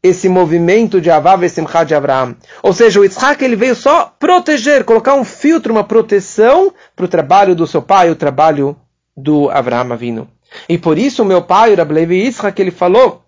esse 0.00 0.28
movimento 0.28 1.00
de 1.00 1.10
Avá 1.10 1.34
Vesimchá 1.34 1.82
de 1.82 1.92
Abraão. 1.92 2.36
Ou 2.62 2.72
seja, 2.72 3.00
o 3.00 3.02
Yitzhak 3.02 3.44
ele 3.44 3.56
veio 3.56 3.74
só 3.74 4.14
proteger, 4.16 4.84
colocar 4.84 5.14
um 5.14 5.24
filtro, 5.24 5.72
uma 5.72 5.82
proteção 5.82 6.72
para 6.94 7.04
o 7.04 7.08
trabalho 7.08 7.56
do 7.56 7.66
seu 7.66 7.82
pai, 7.82 8.08
o 8.08 8.14
trabalho 8.14 8.76
do 9.16 9.50
Abraão 9.50 9.92
Avino. 9.92 10.30
E 10.68 10.78
por 10.78 10.96
isso 10.96 11.24
o 11.24 11.26
meu 11.26 11.42
pai, 11.42 11.74
Rablevi 11.74 12.26
Yitzhak, 12.26 12.62
ele 12.62 12.70
falou 12.70 13.24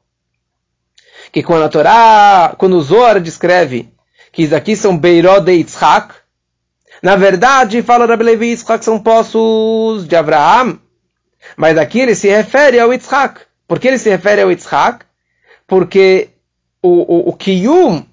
que 1.33 1.43
quando 1.43 1.65
a 1.65 1.69
Torá, 1.69 2.55
quando 2.57 2.77
o 2.77 2.83
Zohar 2.83 3.21
descreve 3.21 3.89
que 4.31 4.45
isso 4.45 4.55
aqui 4.55 4.77
são 4.77 4.97
Beirod 4.97 5.45
de 5.45 5.55
Yitzhak, 5.55 6.22
na 7.03 7.17
verdade, 7.17 7.83
fala 7.83 8.07
Rabbi 8.07 8.23
Levi 8.23 8.47
Yitzhak 8.51 8.85
são 8.85 8.99
poços 9.01 10.07
de 10.07 10.15
Abraão, 10.15 10.79
mas 11.57 11.77
aqui 11.77 11.99
ele 11.99 12.15
se 12.15 12.29
refere 12.29 12.79
ao 12.79 12.93
Yitzhak. 12.93 13.41
Por 13.67 13.81
que 13.81 13.89
ele 13.89 13.99
se 13.99 14.09
refere 14.09 14.43
ao 14.43 14.51
Yitzhak? 14.51 15.05
Porque 15.67 16.29
o, 16.81 16.89
o, 16.89 17.29
o 17.31 17.33
Kiyum, 17.33 18.05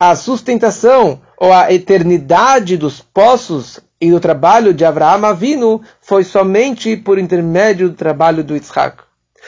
a 0.00 0.16
sustentação 0.16 1.20
ou 1.36 1.52
a 1.52 1.72
eternidade 1.72 2.76
dos 2.76 3.00
poços 3.00 3.78
e 4.00 4.10
do 4.10 4.18
trabalho 4.18 4.74
de 4.74 4.84
Abraão 4.84 5.24
Avino 5.24 5.80
foi 6.00 6.24
somente 6.24 6.96
por 6.96 7.20
intermédio 7.20 7.88
do 7.88 7.94
trabalho 7.94 8.42
do 8.42 8.54
Yitzhak. 8.54 9.04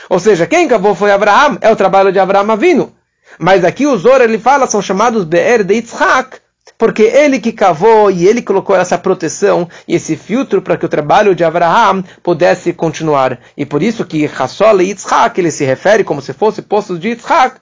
Ou 0.09 0.21
seja, 0.21 0.47
quem 0.47 0.69
cavou 0.69 0.95
foi 0.95 1.11
Abraão, 1.11 1.59
é 1.61 1.73
o 1.73 1.77
trabalho 1.77 2.13
de 2.13 2.21
Abraão 2.21 2.49
Avino. 2.53 2.95
Mas 3.37 3.65
aqui 3.65 3.85
o 3.85 3.97
Zor 3.97 4.21
ele 4.21 4.39
fala, 4.39 4.69
são 4.69 4.81
chamados 4.81 5.25
Be'er 5.25 5.65
de 5.65 5.75
Yitzhak, 5.75 6.39
porque 6.85 7.05
ele 7.05 7.41
que 7.41 7.51
cavou 7.51 8.11
e 8.11 8.29
ele 8.29 8.43
colocou 8.43 8.77
essa 8.77 8.99
proteção 8.99 9.67
e 9.89 9.95
esse 9.95 10.19
filtro 10.19 10.61
para 10.61 10.77
que 10.77 10.85
o 10.85 10.89
trabalho 10.89 11.35
de 11.35 11.43
Abraham 11.43 12.05
pudesse 12.23 12.75
continuar. 12.75 13.41
E 13.57 13.65
por 13.65 13.83
isso 13.83 14.05
que 14.05 14.27
Hassol 14.27 14.83
e 14.83 14.89
Yitzhak, 14.89 15.41
ele 15.41 15.51
se 15.51 15.65
refere 15.65 16.05
como 16.05 16.21
se 16.21 16.35
fosse 16.35 16.61
poços 16.61 17.01
de 17.01 17.09
Yitzhak 17.09 17.59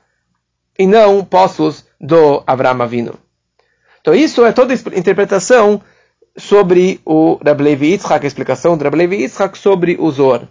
e 0.76 0.88
não 0.88 1.24
poços 1.24 1.84
do 2.00 2.42
Abraham 2.44 2.82
Avino. 2.82 3.14
Então 4.00 4.12
isso 4.12 4.44
é 4.44 4.50
toda 4.50 4.74
a 4.74 4.98
interpretação 4.98 5.80
sobre 6.36 7.00
o 7.04 7.38
Rablevi 7.46 7.92
Yitzhak, 7.92 8.24
a 8.24 8.26
explicação 8.26 8.76
do 8.76 8.82
Rablevi 8.82 9.22
Yitzhak 9.22 9.56
sobre 9.56 9.96
o 10.00 10.10
Zor. 10.10 10.48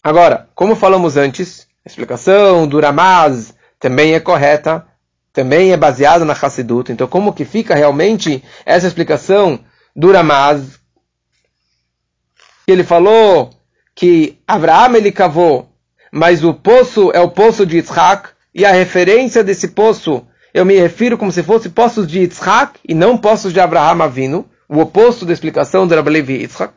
Agora, 0.00 0.48
como 0.54 0.76
falamos 0.76 1.16
antes, 1.16 1.66
a 1.84 1.88
explicação 1.88 2.68
do 2.68 2.78
Ramaz 2.78 3.52
também 3.80 4.14
é 4.14 4.20
correta, 4.20 4.86
também 5.38 5.70
é 5.70 5.76
baseada 5.76 6.24
na 6.24 6.32
Hassidut. 6.32 6.90
Então, 6.90 7.06
como 7.06 7.32
que 7.32 7.44
fica 7.44 7.72
realmente 7.72 8.42
essa 8.66 8.88
explicação 8.88 9.60
do 9.94 10.10
Ramaz? 10.10 10.80
Ele 12.66 12.82
falou 12.82 13.50
que 13.94 14.36
Abraão 14.48 14.96
ele 14.96 15.12
cavou, 15.12 15.70
mas 16.10 16.42
o 16.42 16.52
poço 16.52 17.12
é 17.14 17.20
o 17.20 17.30
poço 17.30 17.64
de 17.64 17.76
Yitzhak, 17.76 18.30
e 18.52 18.64
a 18.64 18.72
referência 18.72 19.44
desse 19.44 19.68
poço, 19.68 20.26
eu 20.52 20.66
me 20.66 20.74
refiro 20.74 21.16
como 21.16 21.30
se 21.30 21.44
fosse 21.44 21.68
poços 21.68 22.08
de 22.08 22.18
Yitzhak 22.18 22.80
e 22.88 22.92
não 22.92 23.16
poços 23.16 23.52
de 23.52 23.60
Abraham 23.60 24.02
Avinu, 24.02 24.44
o 24.68 24.80
oposto 24.80 25.24
da 25.24 25.32
explicação 25.32 25.86
do 25.86 25.94
Rabbi 25.94 26.10
Levi 26.10 26.40
Yitzhak. 26.40 26.74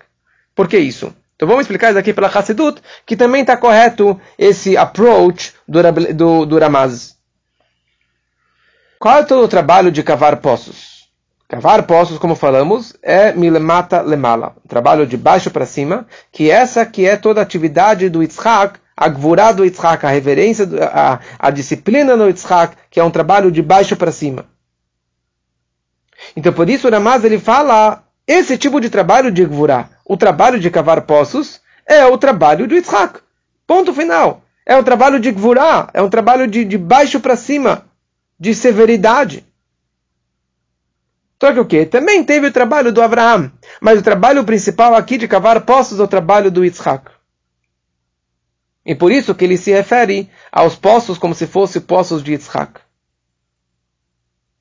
Por 0.54 0.68
que 0.68 0.78
isso? 0.78 1.12
Então 1.36 1.48
vamos 1.48 1.64
explicar 1.64 1.90
isso 1.90 1.98
aqui 1.98 2.14
pela 2.14 2.28
Hassidut, 2.28 2.80
que 3.08 3.18
também 3.18 3.42
está 3.42 3.58
correto 3.58 4.22
esse 4.38 4.78
approach 4.78 5.52
do, 5.68 5.82
do, 6.14 6.46
do 6.46 6.60
Ramaz. 6.60 7.20
Qual 9.02 9.18
é 9.18 9.24
todo 9.24 9.44
o 9.44 9.48
trabalho 9.48 9.92
de 9.92 10.04
cavar 10.04 10.38
poços? 10.38 11.10
Cavar 11.50 11.82
poços, 11.88 12.20
como 12.20 12.36
falamos, 12.36 12.96
é 13.02 13.34
milemata 13.34 14.00
lemala, 14.00 14.56
trabalho 14.68 15.08
de 15.08 15.18
baixo 15.18 15.50
para 15.50 15.66
cima, 15.66 16.06
que 16.32 16.52
essa 16.52 16.86
que 16.86 17.08
é 17.08 17.18
toda 17.18 17.40
a 17.40 17.44
atividade 17.44 18.10
do 18.10 18.22
Yitzhak, 18.22 18.80
a 18.96 19.08
gvurá 19.10 19.54
do 19.54 19.66
Yitzhak, 19.66 20.06
a 20.06 20.10
reverência, 20.10 20.70
a, 20.94 21.20
a 21.40 21.50
disciplina 21.50 22.16
do 22.16 22.28
Yitzhak, 22.28 22.76
que 22.92 23.00
é 23.00 23.04
um 23.04 23.10
trabalho 23.10 23.52
de 23.52 23.64
baixo 23.64 23.96
para 23.96 24.12
cima. 24.12 24.46
Então 26.36 26.54
por 26.54 26.70
isso 26.70 26.88
o 26.88 26.92
Ramaz 26.92 27.24
ele 27.24 27.40
fala 27.40 28.04
esse 28.28 28.56
tipo 28.56 28.80
de 28.80 28.92
trabalho 28.92 29.32
de 29.32 29.44
gvurá, 29.44 29.90
o 30.06 30.16
trabalho 30.16 30.60
de 30.60 30.70
cavar 30.70 31.02
poços, 31.02 31.60
é 31.88 32.06
o 32.06 32.20
trabalho 32.20 32.68
do 32.68 32.76
Yitzhak. 32.76 33.20
Ponto 33.66 33.96
final. 33.96 34.44
É 34.64 34.78
um 34.78 34.84
trabalho 34.84 35.20
de 35.20 35.32
gvurá, 35.32 35.90
é 35.92 36.04
um 36.04 36.10
trabalho 36.10 36.46
de, 36.46 36.64
de 36.64 36.78
baixo 36.78 37.20
para 37.20 37.36
cima, 37.36 37.90
de 38.42 38.56
severidade. 38.56 39.46
Só 41.40 41.54
que 41.54 41.60
o 41.60 41.66
que? 41.66 41.86
Também 41.86 42.24
teve 42.24 42.48
o 42.48 42.52
trabalho 42.52 42.92
do 42.92 43.00
Abraão, 43.00 43.52
mas 43.80 44.00
o 44.00 44.02
trabalho 44.02 44.44
principal 44.44 44.96
aqui 44.96 45.16
de 45.16 45.28
cavar 45.28 45.62
poços 45.62 46.00
é 46.00 46.04
o 46.04 46.08
trabalho 46.08 46.50
do 46.50 46.66
Yitzhak. 46.66 47.12
E 48.84 48.96
por 48.96 49.12
isso 49.12 49.36
que 49.36 49.46
ele 49.46 49.58
se 49.58 49.70
refere 49.70 50.28
aos 50.52 50.76
poços 50.76 51.20
como 51.20 51.36
se 51.36 51.46
fossem 51.46 51.84
poços 51.84 52.24
de 52.24 52.32
Yitzhak. 52.32 52.82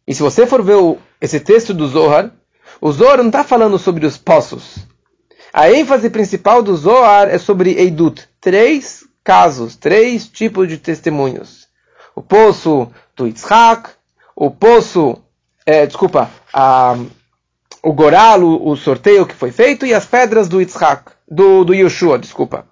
E 0.06 0.14
se 0.14 0.22
você 0.22 0.46
for 0.46 0.62
ver 0.62 0.76
o, 0.76 0.98
esse 1.18 1.40
texto 1.40 1.72
do 1.72 1.88
Zohar, 1.88 2.30
o 2.82 2.92
Zohar 2.92 3.16
não 3.16 3.28
está 3.28 3.42
falando 3.42 3.78
sobre 3.78 4.04
os 4.04 4.18
poços. 4.18 4.86
A 5.54 5.72
ênfase 5.72 6.10
principal 6.10 6.62
do 6.62 6.76
Zohar 6.76 7.28
é 7.28 7.38
sobre 7.38 7.72
Eidut. 7.78 8.28
Três 8.42 9.04
casos, 9.24 9.74
três 9.74 10.28
tipos 10.28 10.68
de 10.68 10.76
testemunhos. 10.76 11.59
O 12.20 12.22
poço 12.22 12.92
do 13.16 13.26
Yitzhak, 13.26 13.92
o 14.36 14.50
poço, 14.50 15.16
é, 15.64 15.86
desculpa, 15.86 16.30
a, 16.52 16.94
o 17.82 17.94
goralo, 17.94 18.68
o 18.68 18.76
sorteio 18.76 19.24
que 19.24 19.34
foi 19.34 19.50
feito, 19.50 19.86
e 19.86 19.94
as 19.94 20.04
pedras 20.04 20.46
do 20.46 20.60
Yitzhak, 20.60 21.12
do, 21.26 21.64
do 21.64 21.72
Yeshua, 21.72 22.18
desculpa. 22.18 22.66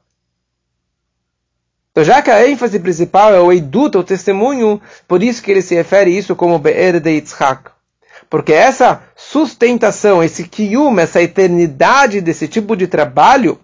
Então, 1.91 2.05
já 2.05 2.21
que 2.21 2.31
a 2.31 2.47
ênfase 2.47 2.79
principal 2.79 3.35
é 3.35 3.41
o 3.41 3.51
Eidut, 3.51 3.97
o 3.97 4.05
testemunho, 4.05 4.83
por 5.09 5.23
isso 5.23 5.43
que 5.43 5.51
ele 5.51 5.63
se 5.63 5.75
refere 5.75 6.11
isso 6.11 6.37
como 6.37 6.59
Be'er 6.59 7.01
de 7.01 7.13
Yitzhak. 7.13 7.71
Porque 8.29 8.53
essa 8.53 9.03
sustentação, 9.17 10.23
esse 10.23 10.47
kiyum, 10.47 11.01
essa 11.01 11.23
eternidade 11.23 12.21
desse 12.21 12.47
tipo 12.47 12.77
de 12.77 12.87
trabalho, 12.87 13.59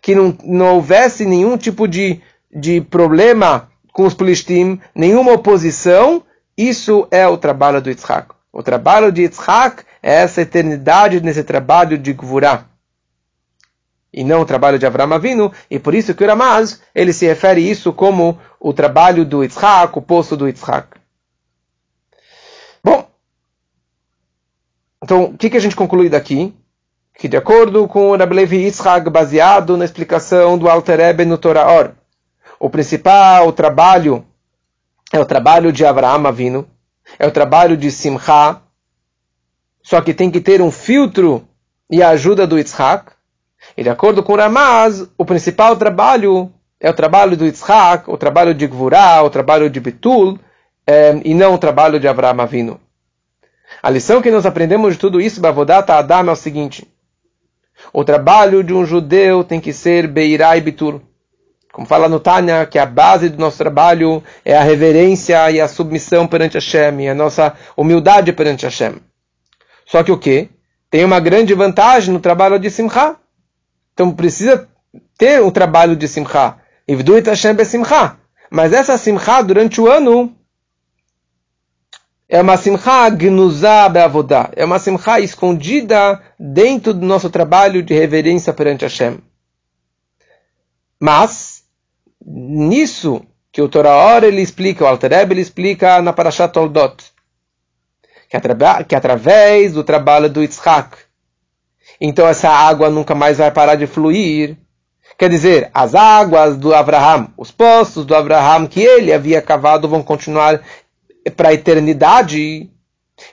que 0.00 0.14
não, 0.14 0.32
não 0.44 0.76
houvesse 0.76 1.26
nenhum 1.26 1.56
tipo 1.56 1.88
de, 1.88 2.20
de 2.54 2.80
problema 2.80 3.71
com 3.92 4.04
os 4.04 4.14
Plishtim, 4.14 4.80
nenhuma 4.94 5.32
oposição, 5.32 6.22
isso 6.56 7.06
é 7.10 7.26
o 7.26 7.36
trabalho 7.36 7.80
do 7.80 7.90
Yitzhak. 7.90 8.34
O 8.52 8.62
trabalho 8.62 9.12
de 9.12 9.22
Yitzhak 9.22 9.84
é 10.02 10.14
essa 10.14 10.42
eternidade 10.42 11.20
nesse 11.20 11.44
trabalho 11.44 11.98
de 11.98 12.12
Gvurah. 12.12 12.64
E 14.12 14.24
não 14.24 14.40
o 14.40 14.46
trabalho 14.46 14.78
de 14.78 14.86
Avram 14.86 15.12
Avinu, 15.12 15.52
e 15.70 15.78
por 15.78 15.94
isso 15.94 16.14
que 16.14 16.24
o 16.24 16.26
Ramaz, 16.26 16.80
ele 16.94 17.12
se 17.12 17.26
refere 17.26 17.60
isso 17.60 17.92
como 17.92 18.38
o 18.58 18.72
trabalho 18.72 19.24
do 19.24 19.42
Yitzhak, 19.42 19.96
o 19.98 20.02
poço 20.02 20.36
do 20.36 20.46
Yitzhak. 20.46 21.02
Então, 25.02 25.24
o 25.24 25.36
que, 25.36 25.50
que 25.50 25.56
a 25.56 25.60
gente 25.60 25.74
conclui 25.74 26.08
daqui? 26.08 26.54
Que 27.14 27.26
de 27.26 27.36
acordo 27.36 27.88
com 27.88 28.10
o 28.10 28.16
Rabbi 28.16 28.34
Levi 28.34 28.56
Yitzhak, 28.64 29.10
baseado 29.10 29.76
na 29.76 29.84
explicação 29.84 30.56
do 30.56 30.68
Alter 30.68 31.00
Ebe 31.00 31.24
no 31.24 31.36
Torah 31.36 31.92
o 32.62 32.70
principal 32.70 33.50
trabalho 33.50 34.24
é 35.12 35.18
o 35.18 35.26
trabalho 35.26 35.72
de 35.72 35.84
Avraham 35.84 36.28
Avinu, 36.28 36.64
é 37.18 37.26
o 37.26 37.30
trabalho 37.32 37.76
de 37.76 37.90
Simcha, 37.90 38.60
só 39.82 40.00
que 40.00 40.14
tem 40.14 40.30
que 40.30 40.40
ter 40.40 40.62
um 40.62 40.70
filtro 40.70 41.44
e 41.90 42.00
a 42.00 42.10
ajuda 42.10 42.46
do 42.46 42.56
Yitzhak. 42.56 43.10
E 43.76 43.82
de 43.82 43.88
acordo 43.88 44.22
com 44.22 44.36
Ramaz, 44.36 45.04
o 45.18 45.24
principal 45.24 45.74
trabalho 45.74 46.52
é 46.78 46.88
o 46.88 46.94
trabalho 46.94 47.36
do 47.36 47.44
Yitzhak, 47.44 48.08
o 48.08 48.16
trabalho 48.16 48.54
de 48.54 48.64
Gvurah, 48.68 49.24
o 49.24 49.30
trabalho 49.30 49.68
de 49.68 49.80
Betul, 49.80 50.38
é, 50.86 51.20
e 51.24 51.34
não 51.34 51.54
o 51.54 51.58
trabalho 51.58 51.98
de 51.98 52.06
Avraham 52.06 52.42
Avinu. 52.42 52.80
A 53.82 53.90
lição 53.90 54.22
que 54.22 54.30
nós 54.30 54.46
aprendemos 54.46 54.92
de 54.92 55.00
tudo 55.00 55.20
isso, 55.20 55.40
Bavodata 55.40 55.94
Adam, 55.94 56.28
é 56.28 56.32
o 56.32 56.36
seguinte. 56.36 56.86
O 57.92 58.04
trabalho 58.04 58.62
de 58.62 58.72
um 58.72 58.86
judeu 58.86 59.42
tem 59.42 59.60
que 59.60 59.72
ser 59.72 60.06
Beirá 60.06 60.56
e. 60.56 60.62
Como 61.72 61.86
fala 61.86 62.08
no 62.08 62.20
Tânia, 62.20 62.66
que 62.66 62.78
a 62.78 62.84
base 62.84 63.30
do 63.30 63.38
nosso 63.38 63.56
trabalho 63.56 64.22
é 64.44 64.54
a 64.54 64.62
reverência 64.62 65.50
e 65.50 65.58
a 65.58 65.66
submissão 65.66 66.26
perante 66.26 66.54
Hashem, 66.54 67.08
a 67.08 67.14
nossa 67.14 67.54
humildade 67.74 68.32
perante 68.32 68.66
Hashem. 68.66 68.96
Só 69.86 70.02
que 70.02 70.12
o 70.12 70.18
que? 70.18 70.50
Tem 70.90 71.04
uma 71.04 71.18
grande 71.18 71.54
vantagem 71.54 72.12
no 72.12 72.20
trabalho 72.20 72.58
de 72.58 72.70
Simcha. 72.70 73.16
Então 73.94 74.12
precisa 74.12 74.68
ter 75.16 75.40
o 75.40 75.50
trabalho 75.50 75.96
de 75.96 76.06
Simcha. 76.06 76.56
Ivduit 76.86 77.26
Hashem 77.26 77.64
Simcha. 77.64 78.18
Mas 78.50 78.74
essa 78.74 78.98
Simcha, 78.98 79.40
durante 79.42 79.80
o 79.80 79.90
ano, 79.90 80.36
é 82.32 82.40
uma 82.40 82.56
simcha 82.56 83.10
gnuzá 83.10 83.90
be'avodá. 83.90 84.50
É 84.56 84.64
uma 84.64 84.78
simcha 84.78 85.20
escondida 85.20 86.18
dentro 86.38 86.94
do 86.94 87.04
nosso 87.04 87.28
trabalho 87.28 87.82
de 87.82 87.92
reverência 87.92 88.54
perante 88.54 88.86
Hashem. 88.86 89.18
Mas, 90.98 91.51
nisso, 92.24 93.22
que 93.50 93.60
o 93.60 93.68
Torah 93.68 94.26
ele 94.26 94.40
explica, 94.40 94.84
o 94.84 94.86
Altereb 94.86 95.32
ele 95.32 95.40
explica 95.40 96.00
na 96.00 96.12
Parashat 96.12 96.52
Toldot, 96.52 97.04
que, 98.28 98.36
atra 98.36 98.84
que 98.84 98.94
através 98.94 99.72
do 99.72 99.84
trabalho 99.84 100.30
do 100.30 100.42
Yitzhak, 100.42 100.96
então 102.00 102.26
essa 102.26 102.48
água 102.48 102.90
nunca 102.90 103.14
mais 103.14 103.38
vai 103.38 103.50
parar 103.50 103.76
de 103.76 103.86
fluir. 103.86 104.56
Quer 105.16 105.28
dizer, 105.28 105.70
as 105.72 105.94
águas 105.94 106.56
do 106.56 106.74
Abraham, 106.74 107.28
os 107.36 107.50
poços 107.50 108.04
do 108.04 108.14
Abraham 108.14 108.66
que 108.66 108.80
ele 108.80 109.12
havia 109.12 109.40
cavado 109.40 109.88
vão 109.88 110.02
continuar 110.02 110.60
para 111.36 111.50
a 111.50 111.54
eternidade. 111.54 112.68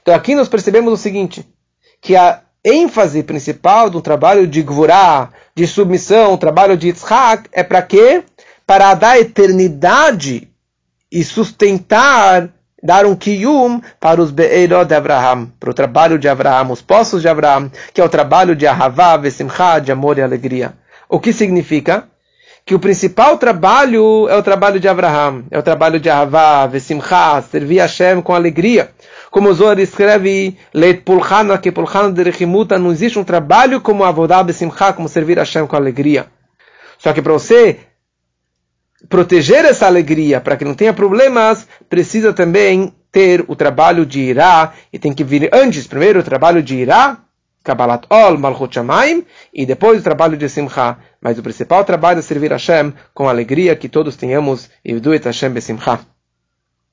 Então 0.01 0.13
aqui 0.13 0.35
nós 0.35 0.47
percebemos 0.47 0.93
o 0.93 0.97
seguinte, 0.97 1.47
que 1.99 2.15
a 2.15 2.41
ênfase 2.63 3.23
principal 3.23 3.89
do 3.89 4.01
trabalho 4.01 4.45
de 4.45 4.61
Gvurah, 4.61 5.31
de 5.55 5.65
submissão, 5.65 6.33
o 6.33 6.37
trabalho 6.37 6.77
de 6.77 6.89
Yitzhak, 6.89 7.49
é 7.51 7.63
para 7.63 7.81
quê? 7.81 8.23
Para 8.69 8.93
dar 8.93 9.19
eternidade 9.19 10.47
e 11.11 11.23
sustentar, 11.23 12.49
dar 12.83 13.03
um 13.03 13.15
kiyum 13.15 13.81
para 13.99 14.21
os 14.21 14.29
Be'erot 14.29 14.85
de 14.85 14.93
Abraham, 14.93 15.47
para 15.59 15.71
o 15.71 15.73
trabalho 15.73 16.19
de 16.19 16.29
Abraham, 16.29 16.69
os 16.69 16.79
poços 16.79 17.23
de 17.23 17.27
Abraham, 17.27 17.71
que 17.91 17.99
é 17.99 18.03
o 18.03 18.07
trabalho 18.07 18.55
de 18.55 18.67
Ahavá, 18.67 19.17
Vesimcha, 19.17 19.79
de 19.79 19.91
amor 19.91 20.19
e 20.19 20.21
alegria. 20.21 20.75
O 21.09 21.19
que 21.19 21.33
significa? 21.33 22.07
Que 22.63 22.75
o 22.75 22.79
principal 22.79 23.39
trabalho 23.39 24.29
é 24.29 24.35
o 24.37 24.43
trabalho 24.43 24.79
de 24.79 24.87
Abraham, 24.87 25.45
é 25.49 25.57
o 25.57 25.63
trabalho 25.63 25.99
de 25.99 26.07
Ahavá, 26.07 26.67
Vesimcha, 26.67 27.41
servir 27.41 27.79
a 27.79 27.85
Hashem 27.85 28.21
com 28.21 28.35
alegria. 28.35 28.91
Como 29.31 29.49
o 29.49 29.53
Zohar 29.55 29.79
escreve, 29.79 30.55
Leit 30.71 31.01
Pulchana, 31.01 31.57
que 31.57 31.71
Pulchana 31.71 32.11
de 32.11 32.21
Rechimuta, 32.21 32.77
não 32.77 32.91
existe 32.91 33.17
um 33.17 33.23
trabalho 33.23 33.81
como 33.81 34.03
Avodá 34.03 34.43
Besimcha, 34.43 34.93
como 34.93 35.09
servir 35.09 35.39
a 35.39 35.41
Hashem 35.41 35.65
com 35.65 35.75
alegria. 35.75 36.27
Só 36.99 37.13
que 37.13 37.21
para 37.21 37.33
você 37.33 37.88
proteger 39.07 39.65
essa 39.65 39.85
alegria, 39.85 40.41
para 40.41 40.57
que 40.57 40.65
não 40.65 40.73
tenha 40.73 40.93
problemas, 40.93 41.67
precisa 41.89 42.33
também 42.33 42.93
ter 43.11 43.43
o 43.47 43.55
trabalho 43.55 44.05
de 44.05 44.19
Irá, 44.19 44.73
e 44.91 44.99
tem 44.99 45.13
que 45.13 45.23
vir 45.23 45.49
antes, 45.53 45.87
primeiro 45.87 46.19
o 46.19 46.23
trabalho 46.23 46.61
de 46.61 46.75
Irá, 46.75 47.17
Kabbalat 47.63 48.05
Ol, 48.09 48.37
Malchut 48.37 48.75
Shamayim, 48.75 49.25
e 49.53 49.65
depois 49.65 49.99
o 49.99 50.03
trabalho 50.03 50.37
de 50.37 50.49
Simcha. 50.49 50.97
Mas 51.21 51.37
o 51.37 51.43
principal 51.43 51.83
trabalho 51.83 52.19
é 52.19 52.21
servir 52.21 52.51
Hashem 52.51 52.93
com 53.13 53.27
alegria, 53.27 53.75
que 53.75 53.89
todos 53.89 54.15
tenhamos, 54.15 54.69
e 54.83 54.93
Hashem 55.23 55.49
Besimcha. 55.49 55.99